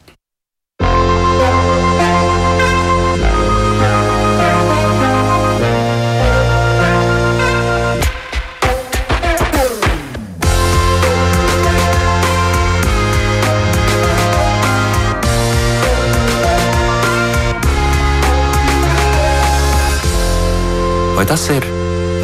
[21.30, 21.62] Tas ir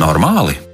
[0.03, 0.66] normāli?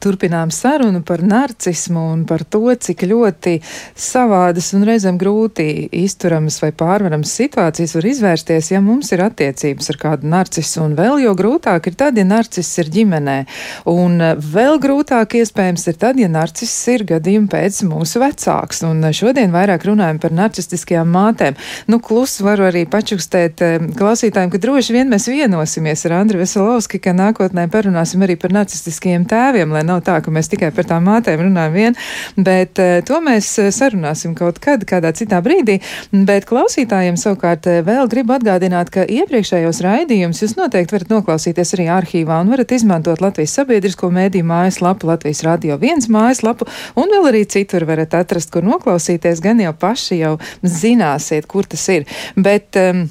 [0.00, 3.58] Turpinām sarunu par narcismu un par to, cik ļoti
[3.92, 5.66] savādas un reizēm grūti
[6.00, 10.86] izturamas vai pārvaramas situācijas var izvērsties, ja mums ir attiecības ar kādu narcisu.
[10.86, 13.36] Un vēl jo grūtāk ir tad, ja narciss ir ģimenē.
[13.92, 18.80] Un vēl grūtāk iespējams ir tad, ja narciss ir gadījumi pēc mūsu vecāks.
[18.88, 21.60] Un šodien vairāk runājam par narcistiskajām mātēm.
[21.92, 27.02] Nu, klusi varu arī pačukstēt eh, klausītājiem, ka droši vien mēs vienosimies ar Andru Veselovski,
[27.04, 31.06] ka nākotnē parunāsim arī par narcistiskajiem tēviem, lai nav tā, ka mēs tikai par tām
[31.08, 31.98] mātēm runājam vien,
[32.38, 35.78] bet uh, to mēs eh, sarunāsim kaut kad, kādā citā brīdī.
[36.12, 41.88] Bet klausītājiem savukārt eh, vēl gribu atgādināt, ka iepriekšējos raidījumus jūs noteikti varat noklausīties arī
[41.98, 46.68] arhīvā un varat izmantot Latvijas sabiedrisko mēdīju mājaslapu, Latvijas radio viens mājaslapu
[47.00, 51.86] un vēl arī citur varat atrast, kur noklausīties, gan jau paši jau zināsiet, kur tas
[51.92, 52.06] ir.
[52.36, 53.06] Bet, um,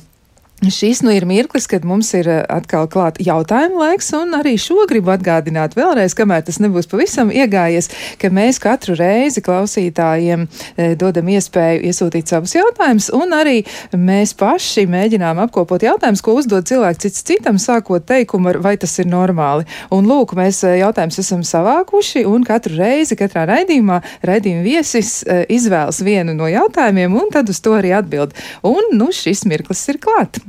[0.67, 4.83] Šis nu ir mirklis, kad mums ir eh, atkal klāt jautājumu laiks, un arī šo
[4.89, 7.87] gribu atgādināt vēlreiz, kamēr tas nebūs pavisam iegājies,
[8.19, 13.61] ka mēs katru reizi klausītājiem e, dodam iespēju iesūtīt savus jautājumus, un arī
[13.95, 18.97] mēs paši mēģinām apkopot jautājumus, ko uzdod cilvēks cits citam, sākot teikumu ar vai tas
[18.99, 19.63] ir normāli.
[19.95, 25.45] Un lūk, mēs eh, jautājumus esam savākuši, un katru reizi, katrā raidījumā, raidījuma viesis e,
[25.55, 28.35] izvēlas vienu no jautājumiem, un tad uz to arī atbild.
[28.67, 30.43] Un, nu, šis mirklis ir klāt.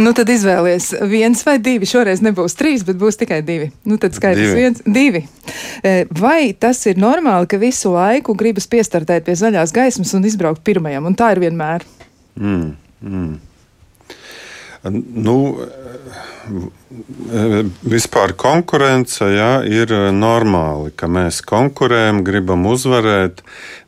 [0.00, 1.88] Nu, tad izvēlies viens vai divi.
[1.88, 3.68] Šoreiz nebūs trīs, bet būs tikai divi.
[3.88, 4.62] Nu, tad skaidrs, divi.
[4.62, 5.22] viens, divi.
[5.84, 10.64] E, vai tas ir normāli, ka visu laiku gribas piestartēt pie zaļās gaismas un izbraukt
[10.66, 11.10] pirmajam?
[11.10, 11.84] Un tā ir vienmēr.
[12.40, 12.72] Mm,
[13.04, 13.30] mm.
[15.28, 15.36] Nu,
[17.84, 23.44] vispār konkurence jā, ir normāli, ka mēs konkurējam, gribam uzvarēt,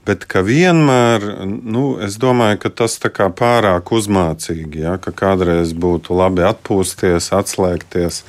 [0.07, 6.47] bet vienmēr, nu, es domāju, ka tas kā pārāk uzmācīgi, jā, ka kādreiz būtu labi
[6.49, 8.23] atpūsties, atslēgties.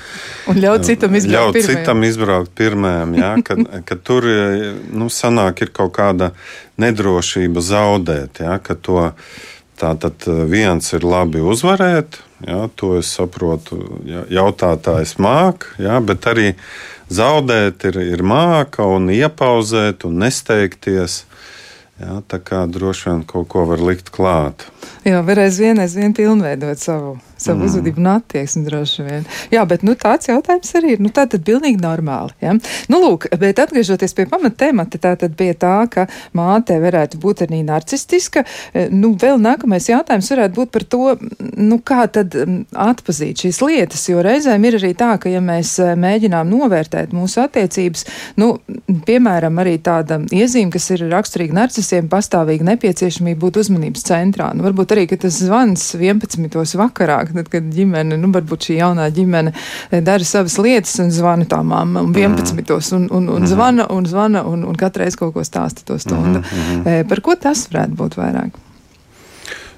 [0.52, 1.80] Un ļaut citam izbraukt ļaut pirmajam.
[1.80, 3.58] citam izbraukt pirmajam, jā, ka,
[3.90, 4.30] ka tur,
[4.94, 6.34] nu, sanāk ir kaut kāda
[6.82, 9.10] nedrošība zaudēt, jā, ka to
[9.82, 13.78] tātad viens ir labi uzvarēt, Ja, to es saprotu.
[14.08, 16.54] Ja, jautātājs māk, ja, bet arī
[17.14, 21.24] zaudēt ir, ir māka un iepauzēt un nesteigties.
[22.02, 24.66] Ja, tā kā droši vien kaut ko var likt klāt.
[25.06, 27.70] Jā, var aizvien, aizvien pilnveidot savu savu mm.
[27.70, 29.28] uzvedību un attieksmi droši vien.
[29.54, 31.04] Jā, bet nu, tāds jautājums arī ir.
[31.04, 32.36] Nu, tā tad pilnīgi normāli.
[32.44, 32.56] Ja?
[32.92, 37.46] Nu, lūk, bet atgriežoties pie pamata temata, tā tad pie tā, ka māte varētu būt
[37.48, 38.46] arī narcistiska.
[38.74, 41.04] E, nu, vēl nākamais jautājums varētu būt par to,
[41.60, 42.36] nu, kā tad
[42.72, 47.44] atpazīt šīs lietas, jo reizēm ir arī tā, ka ja mēs e, mēģinām novērtēt mūsu
[47.44, 48.06] attiecības,
[48.42, 48.54] nu,
[49.08, 54.52] piemēram, arī tāda iezīme, kas ir raksturīga narcisiem, pastāvīga nepieciešamība būt uzmanības centrā.
[54.56, 56.78] Nu, varbūt arī, ka tas zvans 11.
[56.80, 61.48] vakarā, tad, kad ģimene, nu, varbūt šī jaunā ģimene eh, dara savas lietas un zvana
[61.50, 62.54] tā mamma un 11.
[62.54, 62.76] Mm.
[62.98, 63.52] un, un, un mm.
[63.54, 66.40] zvana un zvana un, un katreiz kaut ko stāsta to stundu.
[66.40, 67.10] Mm -hmm.
[67.10, 68.73] Par ko tas varētu būt vairāk?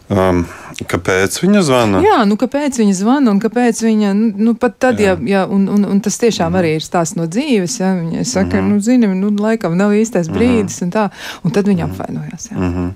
[0.06, 0.44] Um,
[0.86, 2.00] kāpēc viņa zvana?
[2.04, 5.44] Jā, nu kāpēc viņa zvana un kāpēc viņa, nu, nu pat tad, jā, ja, ja
[5.50, 6.60] un, un, un tas tiešām mm.
[6.60, 8.68] arī ir stāsts no dzīves, ja viņa saka, mm.
[8.70, 10.38] nu, zini, nu, laikam nav īstais mhm.
[10.38, 10.86] brīdis mm.
[10.86, 11.06] un tā,
[11.42, 11.96] un tad viņa mm.
[11.96, 12.50] apvainojās.
[12.52, 12.58] Jā.
[12.60, 12.92] Mm -hmm.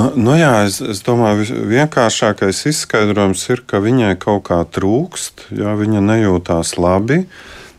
[0.00, 5.76] nu, nu jā, es, es domāju, vienkāršākais izskaidrojums ir, ka viņai kaut kā trūkst, ja
[5.78, 7.26] viņa nejūtās labi.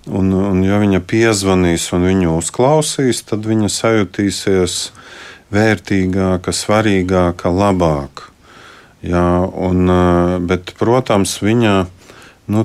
[0.08, 4.92] Un, un ja viņa piezvanīs un viņu uzklausīs, tad viņa sajutīsies
[5.52, 8.37] vērtīgāka, svarīgāka, labāka.
[9.06, 9.86] Jā, un,
[10.50, 11.74] bet, protams, viņa
[12.50, 12.64] nu,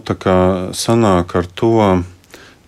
[0.72, 2.02] sanāk ar to,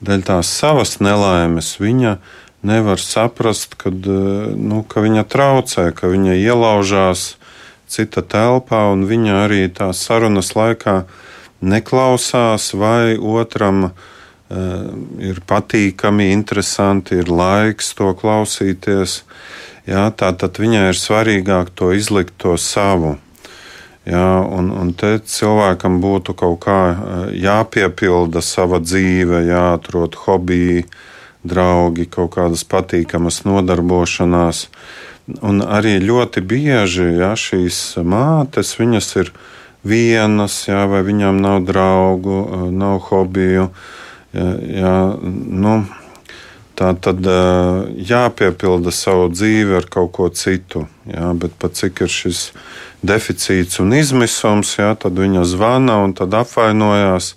[0.04, 2.18] dēļ tās savas nelaimes, viņa
[2.64, 7.34] nevar saprast, kad, nu, ka viņa traucē, ka viņa ielaužās
[7.88, 11.04] cita telpā, un viņa arī tās sarunas laikā
[11.64, 13.92] neklausās, vai otram uh,
[15.20, 19.22] ir patīkami, interesanti, ir laiks to klausīties.
[19.88, 23.18] Jā, tā tad viņai ir svarīgāk to izlikt to savu.
[24.04, 26.78] Jā, un, un te cilvēkam būtu kaut kā
[27.32, 30.84] jāpiepilda sava dzīve, jāatrod hobiji,
[31.44, 34.66] draugi, kaut kādas patīkamas nodarbošanās.
[35.40, 38.76] Un arī ļoti bieži ja, šīs mātes,
[39.16, 39.32] ir
[39.84, 43.70] vienas, jā, vai viņām nav draugu, nav hobiju.
[44.36, 44.96] Jā, jā,
[45.64, 45.78] nu,
[46.76, 47.24] tā tad
[48.10, 50.84] jāpiepilda savu dzīvi ar kaut ko citu.
[51.08, 52.50] Jā, bet cik ir šis
[53.06, 57.34] deficīts un izmisums, jā, tad viņa zvana un apvainojās.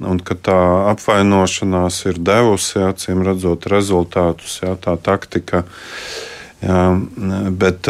[0.00, 0.56] Un ka tā
[0.94, 5.66] apvainošanās ir devusi, acīm redzot, rezultātus, jā, tā taktika.
[6.60, 6.80] Jā,
[7.52, 7.88] bet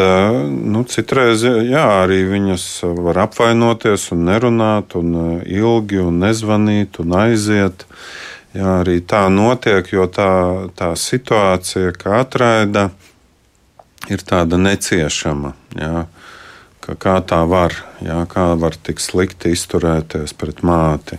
[0.51, 2.67] nu, citreiz jā, arī viņas
[2.99, 7.87] var apvainoties un nerunāt, un ilgi un nezvanīt un aiziet.
[8.59, 10.31] Jā, arī tā notiek, jo tā,
[10.75, 12.89] tā situācija, kā atraida,
[14.11, 15.55] ir tāda neciešama.
[15.79, 16.09] Jā
[16.99, 21.19] kā tā var, jā, kā var tik slikti izturēties pret māti.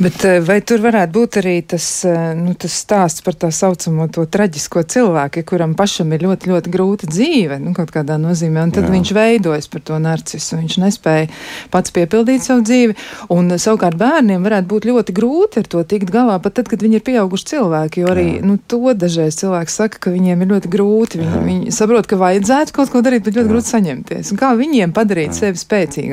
[0.00, 4.08] Bet eh, vai tur varētu būt arī tas, eh, nu, tas stāsts par tā saucamo
[4.12, 8.74] to traģisko cilvēku, kuram pašam ir ļoti, ļoti grūta dzīve, nu, kaut kādā nozīmē, un
[8.74, 8.92] tad jā.
[8.94, 11.28] viņš veidojas par to narcisu, viņš nespēja
[11.72, 12.96] pats piepildīt savu dzīvi,
[13.34, 17.00] un savukārt bērniem varētu būt ļoti grūti ar to tikt galā, pat tad, kad viņi
[17.00, 18.44] ir pieauguši cilvēki, jo arī, jā.
[18.46, 21.44] nu, to dažreiz cilvēki saka, ka viņiem ir ļoti grūti, viņi, jā.
[21.48, 23.52] viņi saprot, ka vajadzētu kaut ko darīt, bet ļoti jā.
[23.52, 24.32] grūti saņemties.
[24.32, 25.40] Un kā viņiem padarīt jā.
[25.42, 25.60] sevi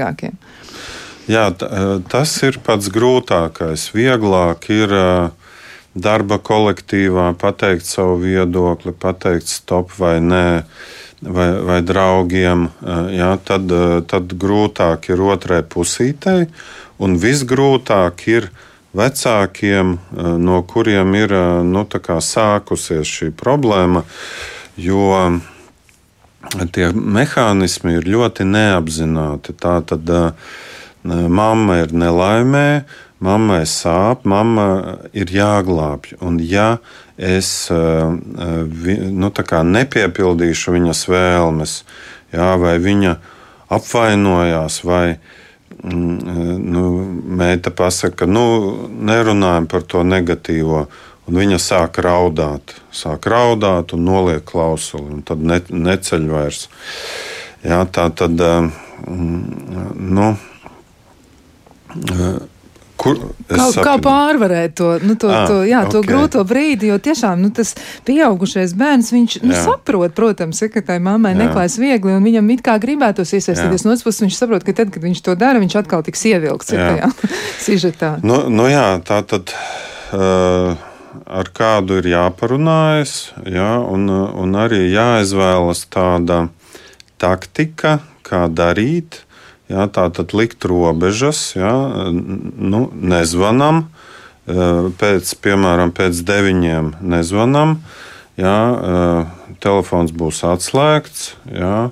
[0.06, 0.38] spēcīgākiem?
[1.26, 1.50] Jā,
[2.10, 3.90] tas ir pats grūtākais.
[3.96, 4.94] Vieglāk ir
[5.96, 10.64] darba kolektīvā pateikt savu viedokli, pateikt stop vai nē.
[11.26, 12.68] Vai, vai draugiem,
[13.16, 13.72] jā, tad,
[14.06, 16.44] tad grūtāk ir otrai pusītei,
[17.02, 18.50] un visgrūtāk ir
[18.94, 19.96] vecākiem,
[20.44, 21.34] no kuriem ir
[21.66, 24.04] nu, sākusies šī problēma,
[24.78, 25.40] jo
[26.76, 29.56] tie mehānismi ir ļoti neapzināti.
[29.60, 30.56] Tā tad uh,
[31.06, 32.86] mamma ir nelaimē,
[33.24, 36.18] mammai sāp, mamma ir jāglābj.
[36.26, 36.78] Un ja
[37.18, 39.32] es nu,
[39.78, 41.78] nepiepildīšu viņas vēlmes,
[42.34, 43.16] jā, vai viņa
[43.76, 46.86] apvainojās, vai mm, nu,
[47.40, 48.46] meita pasaka, nu,
[48.90, 50.88] nerunājam par to negatīvo.
[51.26, 56.68] Un viņa sāk raudāt, sāk raudāt un noliek klausuli, un tad ne, neceļ vairs.
[57.66, 58.42] Jā, tā tad,
[59.10, 60.36] mm, nu,
[62.96, 63.18] Kur,
[63.52, 66.10] kā, kā pārvarēt to, nu, to, à, to, jā, to okay.
[66.14, 67.74] grūto brīdi, jo tiešām nu, tas
[68.08, 71.42] pieaugušais bērns, viņš nu, saprot, protams, ka tai mammai jā.
[71.44, 73.84] neklājas viegli, un viņam it kā gribētos iesaistīties.
[73.84, 76.72] No otras puses, viņš saprot, ka tad, kad viņš to dara, viņš atkal tiks ievilkts
[76.72, 77.12] tajā
[77.68, 78.16] sižetā.
[78.24, 79.52] Nu, nu jā, tā tad.
[80.16, 80.95] Uh,
[81.26, 86.48] ar kādu ir jāparunājas, jā, un, un arī jāizvēlas tāda
[87.22, 89.26] taktika, kā darīt,
[89.66, 91.74] Jā, tā tad likt robežas, jā,
[92.14, 93.88] nu, nezvanām,
[94.46, 97.80] pēc, piemēram, pēc deviņiem nezvanām,
[98.38, 98.60] jā,
[99.66, 101.32] telefons būs atslēgts.
[101.50, 101.88] Mm,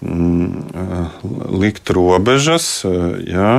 [0.00, 2.86] likt robežas
[3.28, 3.52] jā,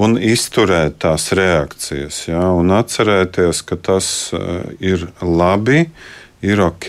[0.00, 2.22] un izturēt tās reakcijas.
[2.30, 4.32] Jā, un atcerēties, ka tas
[4.80, 5.84] ir labi,
[6.40, 6.88] ir ok.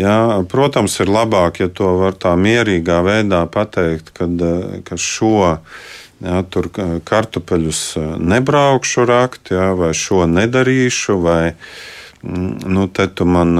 [0.00, 0.16] Jā,
[0.48, 4.38] protams, ir labāk, ja to var tā mierīgā veidā pateikt, kad,
[4.86, 5.56] ka šo
[6.22, 6.42] jā,
[7.04, 7.82] kartupeļus
[8.22, 11.42] nebraukšu rakt, jā, vai šo nedarīšu, vai
[12.22, 13.58] mm, nu, te tu man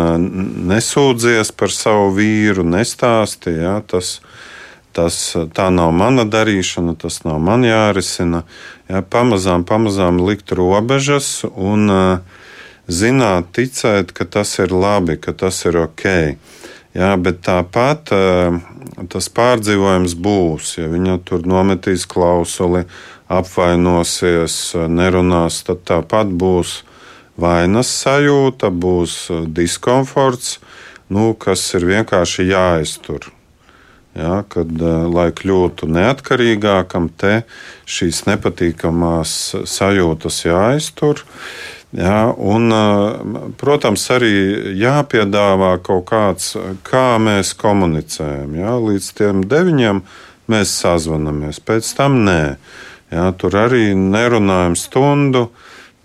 [0.70, 3.58] nesūdzies par savu vīru, nestāsti.
[3.58, 4.20] Jā, tas,
[4.96, 5.16] tas,
[5.54, 8.44] tā nav mana darīšana, tas nav man jārisina.
[8.90, 12.38] Jā, pamazām, pamazām likt robežas un uh,
[12.90, 16.04] zināt, ticēt, ka tas ir labi, ka tas ir ok.
[16.90, 18.58] Jā, bet tāpat eh,
[19.12, 20.74] tas pārdzīvojums būs.
[20.80, 22.84] Ja viņa tur nometīs klausuli,
[23.30, 26.80] apvainosies, nerunās, tad tāpat būs
[27.40, 30.58] vainas sajūta, būs eh, diskomforts,
[31.14, 33.30] nu, kas ir vienkārši jāiztur.
[34.18, 37.42] Ja, kad, eh, lai kļūtu neatkarīgākam, te
[37.86, 39.34] šīs nepatīkamās
[39.70, 41.22] sajūtas jāiztur.
[41.90, 42.70] Jā, un,
[43.58, 44.30] protams, arī
[44.78, 46.52] jāpiedāvā kaut kāds,
[46.86, 48.54] kā mēs komunicējam.
[48.54, 50.04] Jā, līdz tiem deviņiem
[50.46, 52.56] mēs sazvanamies, pēc tam nē.
[53.10, 55.48] Jā, tur arī nerunājam stundu,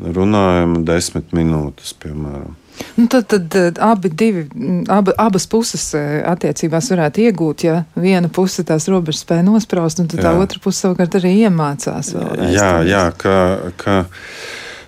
[0.01, 2.56] runājam desmit minūtes, piemēram.
[2.95, 4.45] Nu, tad, tad abi divi,
[4.91, 10.21] ab, abas puses attiecībās varētu iegūt, ja viena puse tās robežas spēja nospraust, un tad
[10.21, 10.28] jā.
[10.30, 12.13] tā otra puse savukārt arī iemācās.
[12.15, 12.53] Vēlreiz.
[12.55, 13.36] Jā, jā, ka.
[13.80, 14.05] ka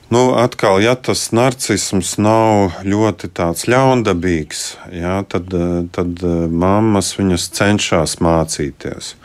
[0.10, 3.28] Nu, atkal, ja tas narcisms nav ļoti
[3.68, 4.62] ļaundabīgs,
[4.96, 5.52] jā, tad,
[5.92, 9.18] tad eh, mammas viņas cenšas mācīties.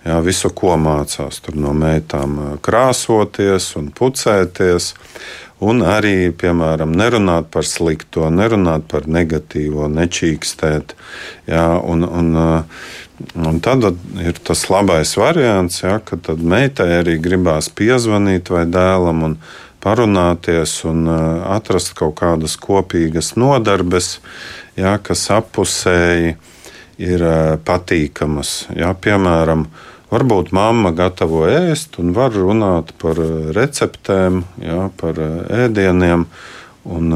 [0.00, 4.94] Jā, visu, ko mācās no meitām, krāsoties un pucēties.
[5.60, 10.94] Un arī, piemēram, nerunāt par slikto, nerunāt par negatīvo, nečīkstēt.
[11.52, 12.30] Jā, un, un,
[13.36, 13.90] un tad
[14.24, 19.26] ir tas labais variants, jā, ka meitai arī gribās piezvanīt vai dēlam.
[19.28, 19.36] Un,
[19.80, 24.18] parunāties un atrast kaut kādas kopīgas nodarbes,
[24.76, 26.34] jā, kas apusēji
[27.00, 27.24] ir
[27.64, 28.52] patīkamas.
[28.76, 29.64] Jā, piemēram,
[30.10, 35.20] varbūt mamma gatavo ēst un var runāt par uh, receptēm, jā, par
[35.66, 36.26] ēdieniem
[36.90, 37.12] un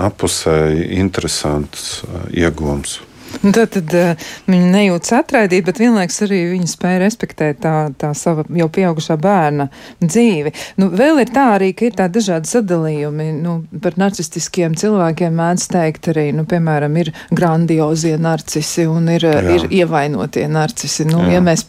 [0.00, 2.00] apusēji interesants
[2.32, 3.00] iegūms.
[3.42, 8.10] Nu, tad, tad uh, viņi nejūtas atraidīti, bet vienlaikus arī viņi spēja respektēt tā, tā
[8.18, 9.68] sava jau pieaugušā bērna
[10.02, 10.52] dzīvi.
[10.82, 13.30] Nu, vēl ir tā arī, ka ir tā dažādi sadalījumi.
[13.40, 19.46] Nu, par narcistiskiem cilvēkiem mēdz teikt arī, nu, piemēram, ir grandiozie narcisi un ir, Jā.
[19.56, 21.06] ir ievainotie narcisi.
[21.08, 21.38] Nu, Jā.
[21.38, 21.64] ja mēs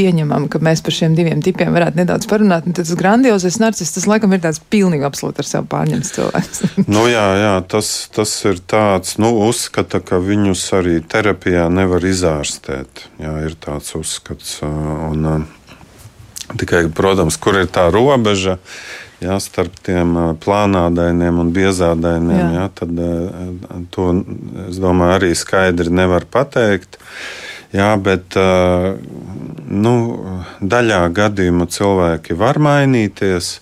[0.00, 4.08] pieņemam, ka mēs par šiem diviem tipiem varētu nedaudz parunāt, tad tas grandiozais narcis, tas
[4.08, 6.62] laikam ir tāds pilnīgi absolūti ar sevi pārņemts cilvēks.
[6.94, 13.04] nu, jā, jā, tas, tas ir tāds, nu, uzskata, ka viņus arī terapijā nevar izārstēt.
[13.20, 14.58] Jā, ir tāds uzskats.
[14.64, 15.46] Un,
[16.60, 18.56] tikai, protams, kur ir tā robeža,
[19.20, 22.50] jā, starp tiem plānādainiem un biezādainiem, jā.
[22.56, 22.96] Jā, tad
[23.94, 24.08] to,
[24.70, 27.00] es domāju, arī skaidri nevar pateikt.
[27.70, 28.34] Jā, bet
[29.70, 29.94] nu,
[30.60, 33.52] daļā gadījumu cilvēki var mainīties.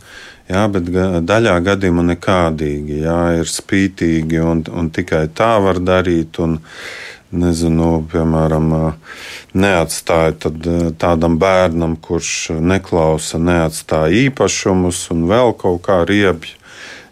[0.49, 0.89] Jā, bet
[1.29, 3.03] daļā gadījumā nekādīgi.
[3.05, 6.41] Jā, ir spītīgi un, un tikai tā var darīt.
[6.41, 6.57] Un,
[7.29, 8.71] nezinu, piemēram,
[9.53, 10.53] neatstāja
[11.01, 16.58] tādam bērnam, kurš neklausa, neatstāja īpašumus un vēl kaut kā riebju.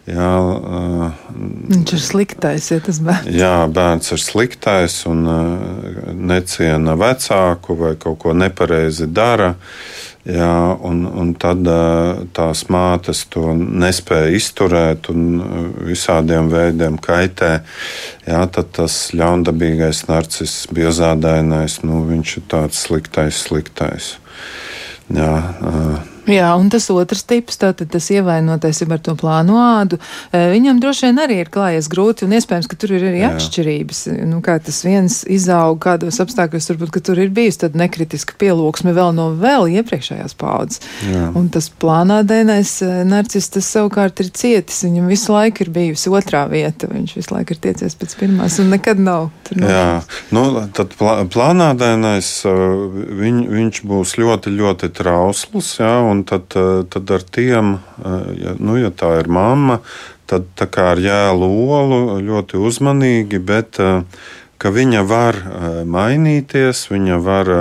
[0.07, 1.07] Jā, uh,
[1.67, 3.27] Viņš ir sliktais, ja tas bērns.
[3.35, 9.57] Jā, bērns ir sliktais un uh, neciena vecāku vai kaut ko nepareizi dara.
[10.27, 10.53] Jā,
[10.83, 15.41] un, un tad uh, tās mātes to nespēja izturēt un
[15.87, 17.53] visādiem veidiem kaitē.
[18.27, 24.13] Jā, tad tas ļaundabīgais narcis, biezādainais, nu, viņš ir tāds sliktais, sliktais.
[25.11, 29.99] Jā, uh, Jā, un tas otrs tips, tātad tas ievainotais ir ar to plānu ādu.
[30.33, 33.31] Viņam droši vien arī ir klājies grūti, un iespējams, ka tur ir arī Jā.
[33.35, 34.01] atšķirības.
[34.27, 38.93] Nu, kā tas viens izaug kādos apstākļos, varbūt, ka tur ir bijis tad nekritiska pielūgsme
[38.97, 40.83] vēl no vēl iepriekšējās paudzes.
[41.37, 42.73] Un tas plānādēnais
[43.07, 44.83] narcis, tas savukārt ir cietis.
[44.87, 46.89] Viņam visu laiku ir bijusi otrā vieta.
[46.91, 49.29] Viņš visu laiku ir tiecies pēc pirmās, un nekad nav.
[49.55, 50.01] Jā,
[50.35, 50.43] nu,
[50.75, 52.31] tad plā, plānādēnais,
[53.21, 55.73] viņ, viņš būs ļoti, ļoti trausls.
[55.79, 59.79] Jā, un tad, eh, tad ar tiem, eh, ja, nu, ja tā ir mamma,
[60.27, 61.47] tad tā kā ar jēlu
[61.77, 64.03] olu ļoti uzmanīgi, bet eh,
[64.57, 65.35] ka viņa var
[65.85, 67.51] mainīties, viņa var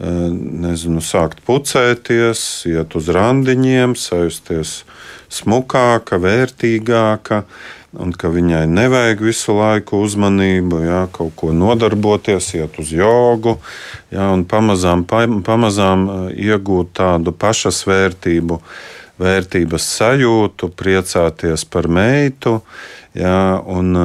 [0.00, 4.84] nezinu, sākt pucēties, iet uz randiņiem, sajusties
[5.28, 7.42] smukāka, vērtīgāka.
[8.02, 13.56] Un ka viņai nevajag visu laiku uzmanību, jā, kaut ko nodarboties, iet uz jogu,
[14.12, 18.60] jā, un pamazām, pamazām iegūt tādu pašas vērtību,
[19.22, 22.60] vērtības sajūtu, priecāties par meitu.
[23.16, 23.96] Jā, un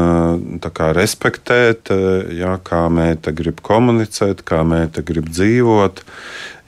[0.64, 1.90] kā, respektēt,
[2.32, 6.00] jā, kā meita grib komunicēt, kā meita grib dzīvot.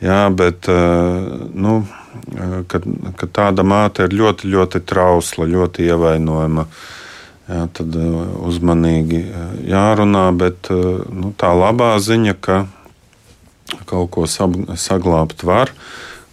[0.04, 1.78] Jā, bet nu,
[2.68, 2.82] ka,
[3.20, 6.68] ka tāda māte ir ļoti, ļoti trausla, ļoti ievainojama.
[7.44, 7.96] Jā, tad
[8.48, 9.20] uzmanīgi
[9.68, 12.62] jārunā, bet nu, tā labā ziņa, ka
[13.90, 15.74] kaut ko saglabāt var,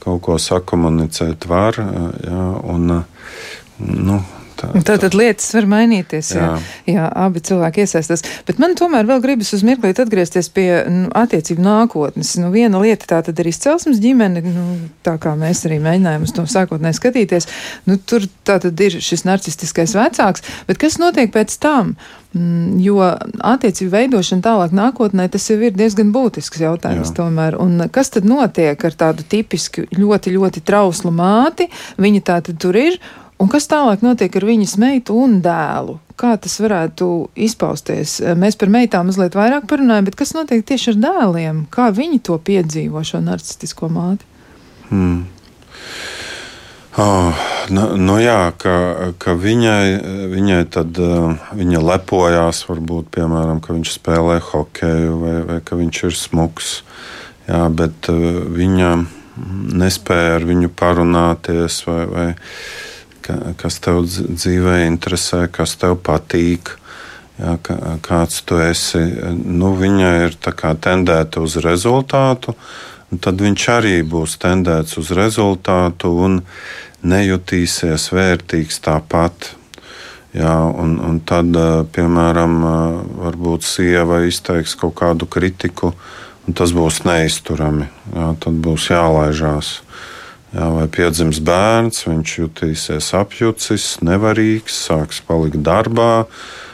[0.04, 1.80] kaut ko sakomunicēt var.
[2.22, 3.00] Jā, un,
[3.80, 4.20] nu,
[4.60, 6.46] Tā, tā tad lietas var mainīties, jā,
[6.84, 6.94] jā.
[6.94, 8.24] jā abi cilvēki iesaistās.
[8.48, 12.34] Bet man tomēr vēl gribas uz mirklīt atgriezties pie nu, attiecību nākotnes.
[12.42, 14.66] Nu, viena lieta tā tad ir izcelsmes ģimene, nu,
[15.06, 17.48] tā kā mēs arī mēģinājām uz to sākotnēji skatīties.
[17.88, 21.96] Nu, tur tā tad ir šis narcistiskais vecāks, bet kas notiek pēc tam?
[22.30, 27.10] Mm, jo attiecību veidošana tālāk nākotnē tas jau ir diezgan būtisks jautājums.
[27.10, 27.16] Jā.
[27.16, 27.56] Tomēr.
[27.58, 31.66] Un kas tad notiek ar tādu tipisku ļoti, ļoti trauslu māti?
[31.98, 33.00] Viņa tā tad tur ir,
[33.40, 35.96] Un kas tālāk notiek ar viņas meitu un dēlu?
[36.20, 37.06] Kā tas varētu
[37.40, 38.18] izpausties?
[38.36, 41.62] Mēs par meitām mazliet vairāk parunājam, bet kas notiek tieši ar dēliem?
[41.72, 44.28] Kā viņi to piedzīvo, šo narcistisko māti?
[44.90, 45.22] Hmm.
[47.00, 47.40] Oh,
[47.72, 48.74] nu, nu jā, ka,
[49.22, 49.86] ka viņai,
[50.34, 50.98] viņai tad,
[51.56, 56.74] viņa lepojās, varbūt, piemēram, ka viņš spēlē hokeju vai, vai ka viņš ir smuks.
[57.48, 58.92] Jā, bet viņa
[59.80, 62.28] nespēja ar viņu parunāties vai, vai
[63.60, 66.76] kas tev dzīvē interesē, kas tev patīk.
[67.40, 67.54] Jā,
[68.04, 69.00] kāds tu esi,
[69.32, 72.52] nu, viņa ir tendēta uz rezultātu,
[73.16, 76.42] tad viņš arī būs tendēts uz rezultātu un
[77.00, 79.54] nejutīsies vērtīgs tāpat.
[80.36, 81.56] Jā, un, un tad,
[81.96, 82.60] piemēram,
[83.24, 85.94] varbūt sieva izteiks kaut kādu kritiku,
[86.46, 87.88] un tas būs neizturami.
[88.14, 89.78] Jā, tad būs jālaižās.
[90.50, 96.26] Jā, vai piedzims bērns, viņš jutīsies apjucis, nevarīgs, sāks palikt darbā.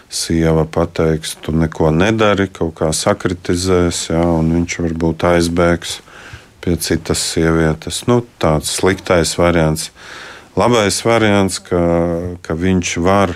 [0.09, 5.99] Sieva pateiks, tu neko nedari, kaut kā sakritizēs, jā, un viņš varbūt aizbēgs
[6.65, 8.05] pie citas sievietes.
[8.09, 9.91] Nu, tāds sliktais variants.
[10.57, 11.83] Labais variants, ka,
[12.41, 13.35] ka viņš var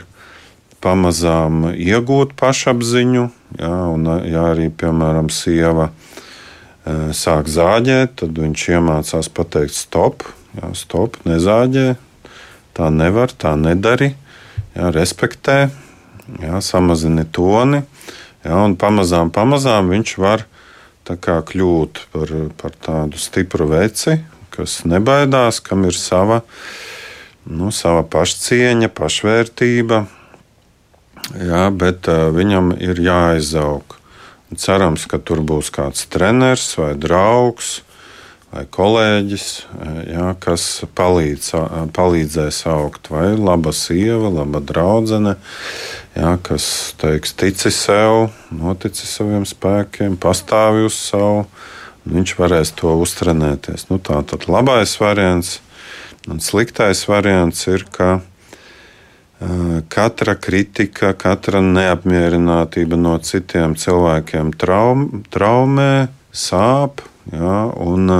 [0.80, 3.26] pamazām iegūt pašapziņu,
[3.60, 5.90] jā, un ja arī, piemēram, sieva
[6.86, 10.24] sāk zāģēt, tad viņš iemācās pateikt stop,
[10.56, 11.94] jā, stop, nezāģē,
[12.76, 14.14] tā nevar, tā nedari,
[14.76, 15.58] jā, respektē,
[16.40, 17.82] jā, samazini toni,
[18.46, 20.46] jā, un pamazām, pamazām viņš var
[21.10, 24.20] kā, kļūt par, par tādu stipru veci,
[24.54, 26.42] kas nebaidās, kam ir sava,
[27.50, 30.04] nu, sava pašcieņa, pašvērtība,
[31.34, 33.99] jā, bet uh, viņam ir jāizaug.
[34.58, 37.80] Cerams, ka tur būs kāds treneris vai draugs
[38.50, 39.46] vai kolēģis,
[40.10, 40.64] jā, kas
[40.98, 41.52] palīdz,
[41.94, 43.10] palīdzēs augt.
[43.12, 45.36] Vai laba sieva, laba draudzene,
[46.16, 46.66] jā, kas
[47.00, 51.46] teiks, tici sev, notici saviem spēkiem, pastāvi uz savu.
[52.10, 53.86] Viņš varēs to uztrenēties.
[53.90, 55.58] Nu, tā tad labais variants
[56.30, 58.18] un sliktais variants ir, ka
[59.88, 67.00] katra kritika, katra neapmierinātība no citiem cilvēkiem traum, traumē, sāp.
[67.32, 68.10] Ja, un,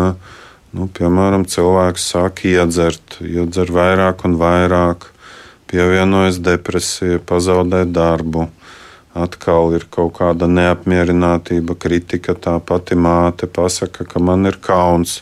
[0.73, 5.11] nu, piemēram, cilvēks sāk iedzert, iedzer vairāk un vairāk,
[5.71, 8.49] pievienojas depresija, pazaudē darbu.
[9.11, 12.37] Atkal ir kaut kāda neapmierinātība, kritika.
[12.39, 15.21] Tā pati māte pasaka, ka man ir kauns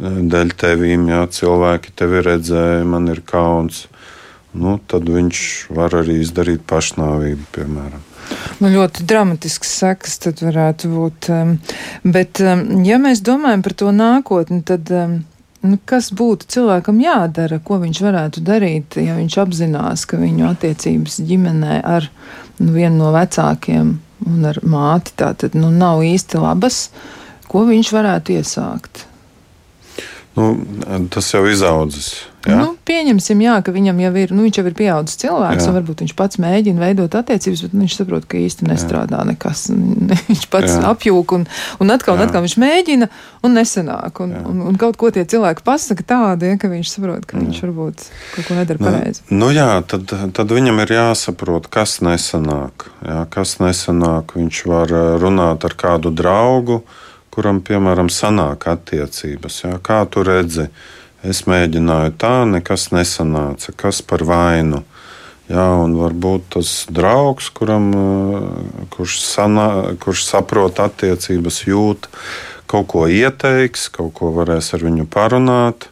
[0.00, 3.84] dēļ tevīm, ja cilvēki tevi redzēja, man ir kauns
[4.56, 5.40] nu, tad viņš
[5.76, 8.04] var arī izdarīt pašnāvību, piemēram.
[8.58, 11.28] Nu, ļoti dramatisks sekas tad varētu būt.
[11.30, 11.56] Um,
[12.02, 15.18] bet, um, ja mēs domājam par to nākotni, tad um,
[15.66, 21.20] nu, kas būtu cilvēkam jādara, ko viņš varētu darīt, ja viņš apzinās, ka viņu attiecības
[21.28, 22.08] ģimenē ar
[22.58, 23.96] nu, vienu no vecākiem
[24.26, 26.86] un ar māti tā tad nu, nav īsti labas,
[27.50, 29.04] ko viņš varētu iesākt?
[30.36, 30.52] Nu,
[31.08, 32.10] tas jau izaudzis.
[32.46, 32.58] Jā?
[32.60, 35.70] Nu, pieņemsim, jā, ka viņam jau ir, nu, viņš jau ir pieaudzis cilvēks, jā.
[35.70, 39.26] un varbūt viņš pats mēģina veidot attiecības, bet viņš saprot, ka īsti nestrādā jā.
[39.32, 39.64] nekas.
[40.28, 40.82] Viņš pats jā.
[40.92, 41.46] apjūk, un,
[41.82, 43.08] un atkal, un atkal viņš mēģina,
[43.48, 44.20] un nesanāk.
[44.22, 47.46] Un, un, un kaut ko tie cilvēki pasaka tādu, ja, ka viņš saprot, ka jā.
[47.46, 48.06] viņš varbūt
[48.36, 49.24] kaut ko nedara nu, pareizi.
[49.32, 52.86] Nu, jā, tad, tad viņam ir jāsaprot, kas nesanāk.
[53.02, 54.36] Jā, kas nesanāk.
[54.38, 56.84] Viņš var runāt ar kādu draugu
[57.36, 59.60] kuram, piemēram, sanāk attiecības.
[59.66, 60.70] Jā, kā tu redzi,
[61.20, 63.74] es mēģināju tā, nekas nesanāca.
[63.76, 64.80] Kas par vainu?
[65.46, 67.92] Jā, un varbūt tas draugs, kuram,
[68.90, 69.68] kurš, sanā,
[70.02, 72.08] kurš saprot attiecības, jūt,
[72.66, 75.86] kaut ko ieteiks, kaut ko varēs ar viņu parunāt.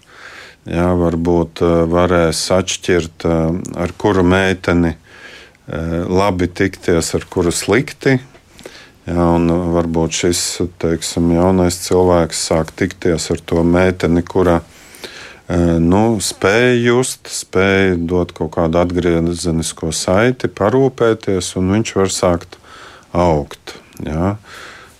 [0.64, 1.60] Jā, varbūt
[1.92, 4.96] varēs atšķirt, ar kuru meiteni
[5.68, 8.18] labi tikties, ar kuru slikti.
[9.04, 10.42] Jā, un varbūt šis
[10.80, 14.62] teiksim, jaunais cilvēks sāk tikties ar to meiteni, kura
[15.84, 22.56] nu, spēja just, spēja dot kaut kādu atgriezenisko saiti, parūpēties, un viņš var sākt
[23.12, 23.76] augt.
[24.00, 24.36] Jā.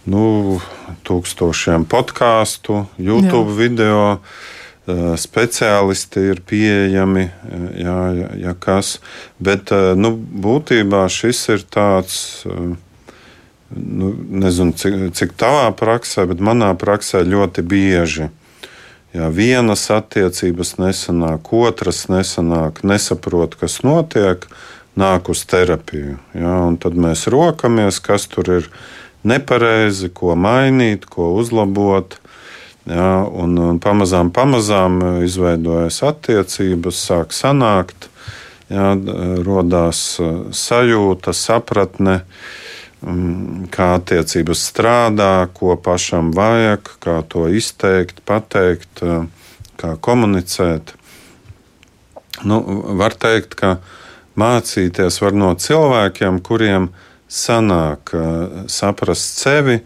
[0.05, 0.61] Nu,
[1.09, 3.57] tūkstošiem podkāstu, YouTube Jā.
[3.57, 4.03] video
[5.17, 7.23] speciālisti ir pieejami,
[7.81, 8.99] jā, ja, ja kas.
[9.41, 12.19] Bet nu, būtībā šis ir tāds
[13.71, 18.31] nu, nezinu, cik, cik tavā praksē, bet manā praksē ļoti bieži.
[19.15, 24.49] Jā, vienas attiecības nesanāk, otras nesanāk, nesaprot, kas notiek,
[24.99, 26.17] nāk uz terapiju.
[26.35, 28.67] Jā, tad mēs rokamies, kas tur ir
[29.23, 32.19] nepareizi, ko mainīt, ko uzlabot.
[32.91, 38.11] Jā, un, un pamazām, pamazām izveidojas attiecības, sāk sanākt,
[38.69, 38.91] jā,
[39.47, 40.03] radās
[40.59, 42.19] sajūta, sapratne.
[42.25, 42.61] Uh,
[43.75, 49.27] kā attiecības strādā, ko pašam vajag, kā to izteikt, pateikt, eh,
[49.77, 50.95] kā komunicēt.
[52.45, 52.61] Nu,
[52.97, 53.79] var teikt, ka
[54.37, 56.89] mācīties var no cilvēkiem, kuriem
[57.29, 59.81] sanāk eh, saprast sevi,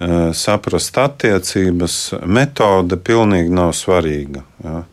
[0.00, 2.26] eh, saprast attiecības.
[2.26, 4.42] Metode pilnīgi nav svarīga.
[4.64, 4.84] Ja?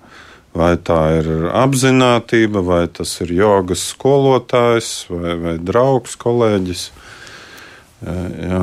[0.54, 6.90] Vai tā ir apziņotība, vai tas ir jogas skolotājs, vai, vai draugs, kolēģis.
[8.02, 8.62] Jā,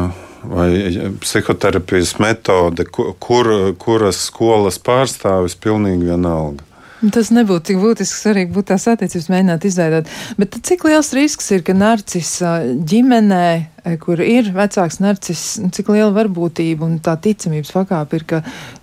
[0.51, 0.71] vai
[1.23, 6.68] psihoterapijas metode, kur, kuras skolas pārstāvis, pilnīgi vienalga.
[6.99, 10.09] Tas nebūtu tik būtisks arī būtu tās attiecības mēģināt izveidot.
[10.39, 12.31] Bet cik liels risks ir, ka narcis
[12.91, 13.51] ģimenē,
[13.87, 18.41] e, kur ir vecāks narcis, nu, cik liela varbūtība un tā ticamības pakāpe ir, ka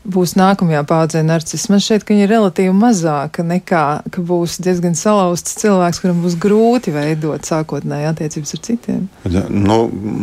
[0.07, 1.65] būs nākamajā paudzē narcis?
[1.67, 3.83] Man šķiet, ka viņa ir relatīvi mazāka nekā,
[4.15, 9.01] ka būs diezgan salauzts cilvēks, kuram būs grūti veidot sākotnēji attiecības ar citiem.
[9.27, 9.81] Ja, nu,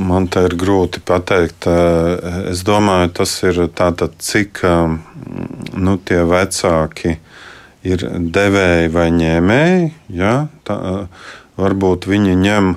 [0.09, 1.69] man te ir grūti pateikt.
[2.49, 4.65] Es domāju, tas ir tātad, cik
[5.77, 7.21] nu, tie vecāki ir
[7.83, 9.93] devēji vai ņēmēji.
[10.15, 10.35] Ja?
[10.69, 10.79] Tā,
[11.59, 12.75] varbūt viņi ņem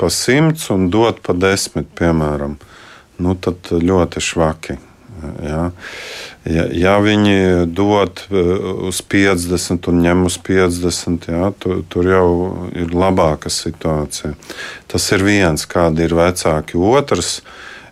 [0.00, 2.56] pa simts un dod pa desmit, piemēram.
[3.18, 4.78] Nu, tad ļoti švaki.
[5.42, 5.64] Ja?
[6.48, 8.22] Ja, ja viņi dod
[8.88, 12.28] uz 50 un ņem uz 50, ja, tur, tur jau
[12.72, 14.32] ir labāka situācija.
[14.88, 16.78] Tas ir viens, kādi ir vecāki.
[16.78, 17.42] Otrs,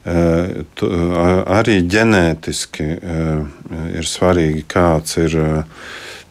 [0.06, 2.86] arī ģenētiski
[3.98, 5.36] ir svarīgi, kāds ir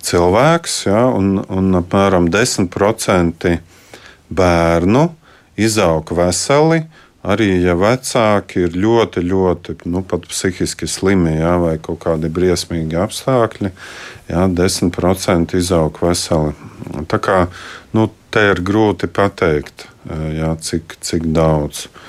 [0.05, 3.55] cilvēks, ja, un, un apmēram 10%
[4.29, 5.07] bērnu
[5.55, 6.85] izaug veseli.
[7.25, 13.71] Arī ja vecāki ir ļoti, ļoti nu, psihiski slimi ja, vai kaut kādi briesmīgi apstākļi,
[14.29, 16.53] ja, 10% izaug veseli.
[17.09, 17.39] Tā kā
[17.97, 19.87] nu, te ir grūti pateikt,
[20.37, 21.87] ja, cik, cik daudz.
[21.87, 22.04] Jā,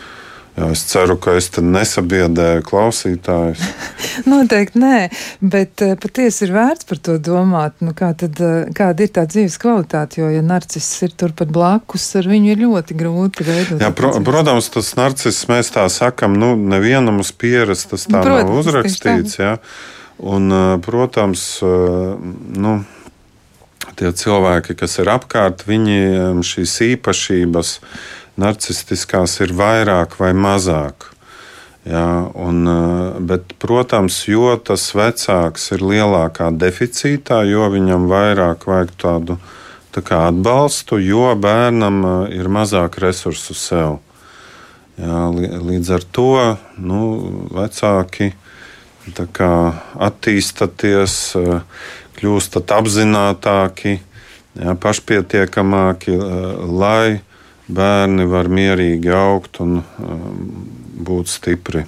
[0.56, 3.60] es ceru, ka es nesabiedēju klausītājus.
[4.30, 5.00] Noteikti nē,
[5.44, 7.76] bet uh, patiesi ir vērts par to domāt.
[7.84, 10.22] Nu, kā tad, uh, kāda ir tā dzīves kvalitāte?
[10.22, 13.84] Jo, ja narcis ir turpat blakus, ar viņu ir ļoti grūti veidot.
[13.84, 18.48] Jā, pro, protams, tas narcis mēs tā sakam, nu, nevienam uz pieres tas tā protams,
[18.48, 19.40] nav uzrakstīts.
[19.42, 19.56] Jā.
[20.24, 22.78] Un, uh, protams, nu,
[24.00, 27.76] tie cilvēki, kas ir apkārt, viņiem šīs īpašības
[28.40, 31.12] narcistiskās ir vairāk vai mazāk.
[31.86, 38.90] Jā, un, eh, bet, protams, jo tas vecāks ir lielākā deficītā, jo viņam vairāk vajag
[38.98, 39.38] tādu
[39.94, 44.02] tā kā atbalstu, jo bērnam eh, ir mazāk resursu sev.
[44.98, 45.30] Jā,
[45.62, 48.34] līdz ar to nu, vecāki
[49.14, 51.62] attīstāties, eh,
[52.18, 54.02] kļūstat apzinātāki,
[54.58, 56.18] jā, pašpietiekamāki,
[56.66, 57.22] lai
[57.68, 60.40] bērni var mierīgi augt un um,
[61.06, 61.84] būt stipri.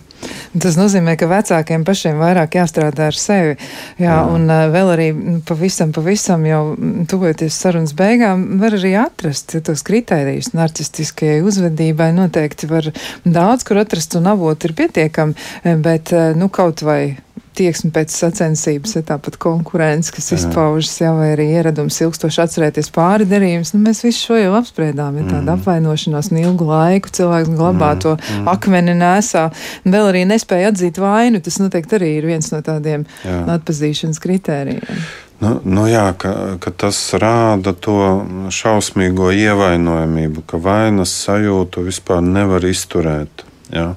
[0.58, 3.54] Tas nozīmē, ka vecākiem pašiem vairāk jāstrādā ar sevi.
[4.00, 4.16] Jā, Jā.
[4.32, 5.06] un uh, vēl arī
[5.46, 6.62] pavisam, pavisam jau
[7.10, 12.10] tuvojoties sarunas beigām, var arī atrast tos kritērijus narcistiskajai uzvedībai.
[12.16, 12.90] Noteikti var
[13.24, 15.48] daudz kur atrast un avoti ir pietiekami,
[15.84, 17.02] bet uh, nu kaut vai
[17.58, 23.28] tieksme pēc sacensības, ja tāpat konkurence, kas izpaužas jau vai arī ieradums ilgstoši atcerēties pāri
[23.28, 23.74] darījumus.
[23.74, 25.18] Nu, mēs visu šo jau apspriedām.
[25.18, 25.60] Ir ja tāda mm.
[25.60, 28.02] apvainošanās un ilgu laiku cilvēks glabā mm.
[28.04, 28.50] to mm.
[28.54, 29.48] akmeni nesā.
[29.86, 31.42] Vēl arī nespēja atzīt vainu.
[31.44, 33.40] Tas noteikti arī ir viens no tādiem Jā.
[33.58, 35.08] atpazīšanas kritērijiem.
[35.38, 42.66] Nu, nu jā, ka, ka tas rāda to šausmīgo ievainojamību, ka vainas sajūtu vispār nevar
[42.66, 43.44] izturēt.
[43.70, 43.92] Jā.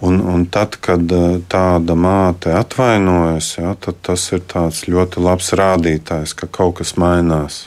[0.00, 4.44] Un, un tad, kad eh, tāda māte atvainojas, jā, tad tas ir
[4.92, 7.64] ļoti labs rādītājs, ka kaut kas mainās.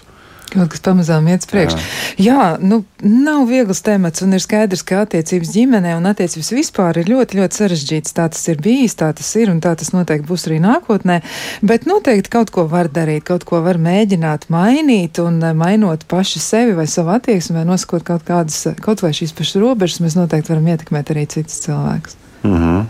[0.50, 1.76] Kaut kas pamazām iet priekš.
[2.18, 2.24] Jā.
[2.26, 7.12] Jā, nu, nav viegls temats, un ir skaidrs, ka attiecības ģimenē un attiecības vispār ir
[7.12, 8.16] ļoti, ļoti sarežģīts.
[8.18, 11.20] Tā tas ir bijis, tā tas ir, un tā tas noteikti būs arī nākotnē.
[11.62, 16.42] Bet noteikti kaut ko var darīt, kaut ko var mēģināt mainīt, un eh, mainot paši
[16.42, 20.54] sevi vai savu attieksmi, vai nosakot kaut kādas, kaut vai šīs pašas robežas, mēs noteikti
[20.56, 22.19] varam ietekmēt arī citus cilvēkus.
[22.44, 22.86] Mm -hmm.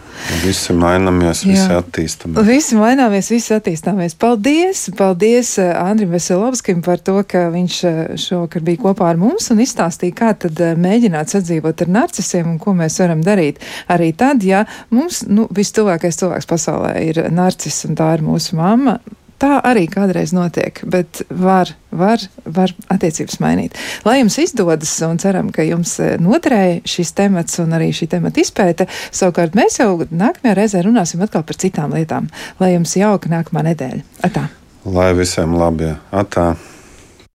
[0.45, 1.79] Visi mainamies, visi Jā.
[1.81, 2.45] attīstāmies.
[2.45, 4.15] Visi maināmies, visi attīstāmies.
[4.19, 4.89] Paldies!
[4.97, 9.63] Paldies eh, Andrim Veselovskim par to, ka viņš eh, šovakar bija kopā ar mums un
[9.63, 13.57] izstāstīja, kā tad eh, mēģināt sadzīvot ar narcisiem un ko mēs varam darīt.
[13.87, 18.99] Arī tad, ja mums nu, vistuvākais cilvēks pasaulē ir narcis un tā ir mūsu mamma,
[19.39, 23.77] Tā arī kādreiz notiek, bet var, var, var attiecības mainīt.
[24.03, 28.43] Lai jums izdodas, un ceram, ka jums e, noderēja šis temats un arī šī temata
[28.43, 28.89] izpēte.
[29.15, 32.27] Savukārt mēs jau nākamajā reizē runāsim atkal par citām lietām.
[32.59, 34.03] Lai jums jauka nākamā nedēļa.
[34.27, 34.49] Atā!
[34.89, 35.93] Lai visiem labi!
[36.11, 36.51] Atā!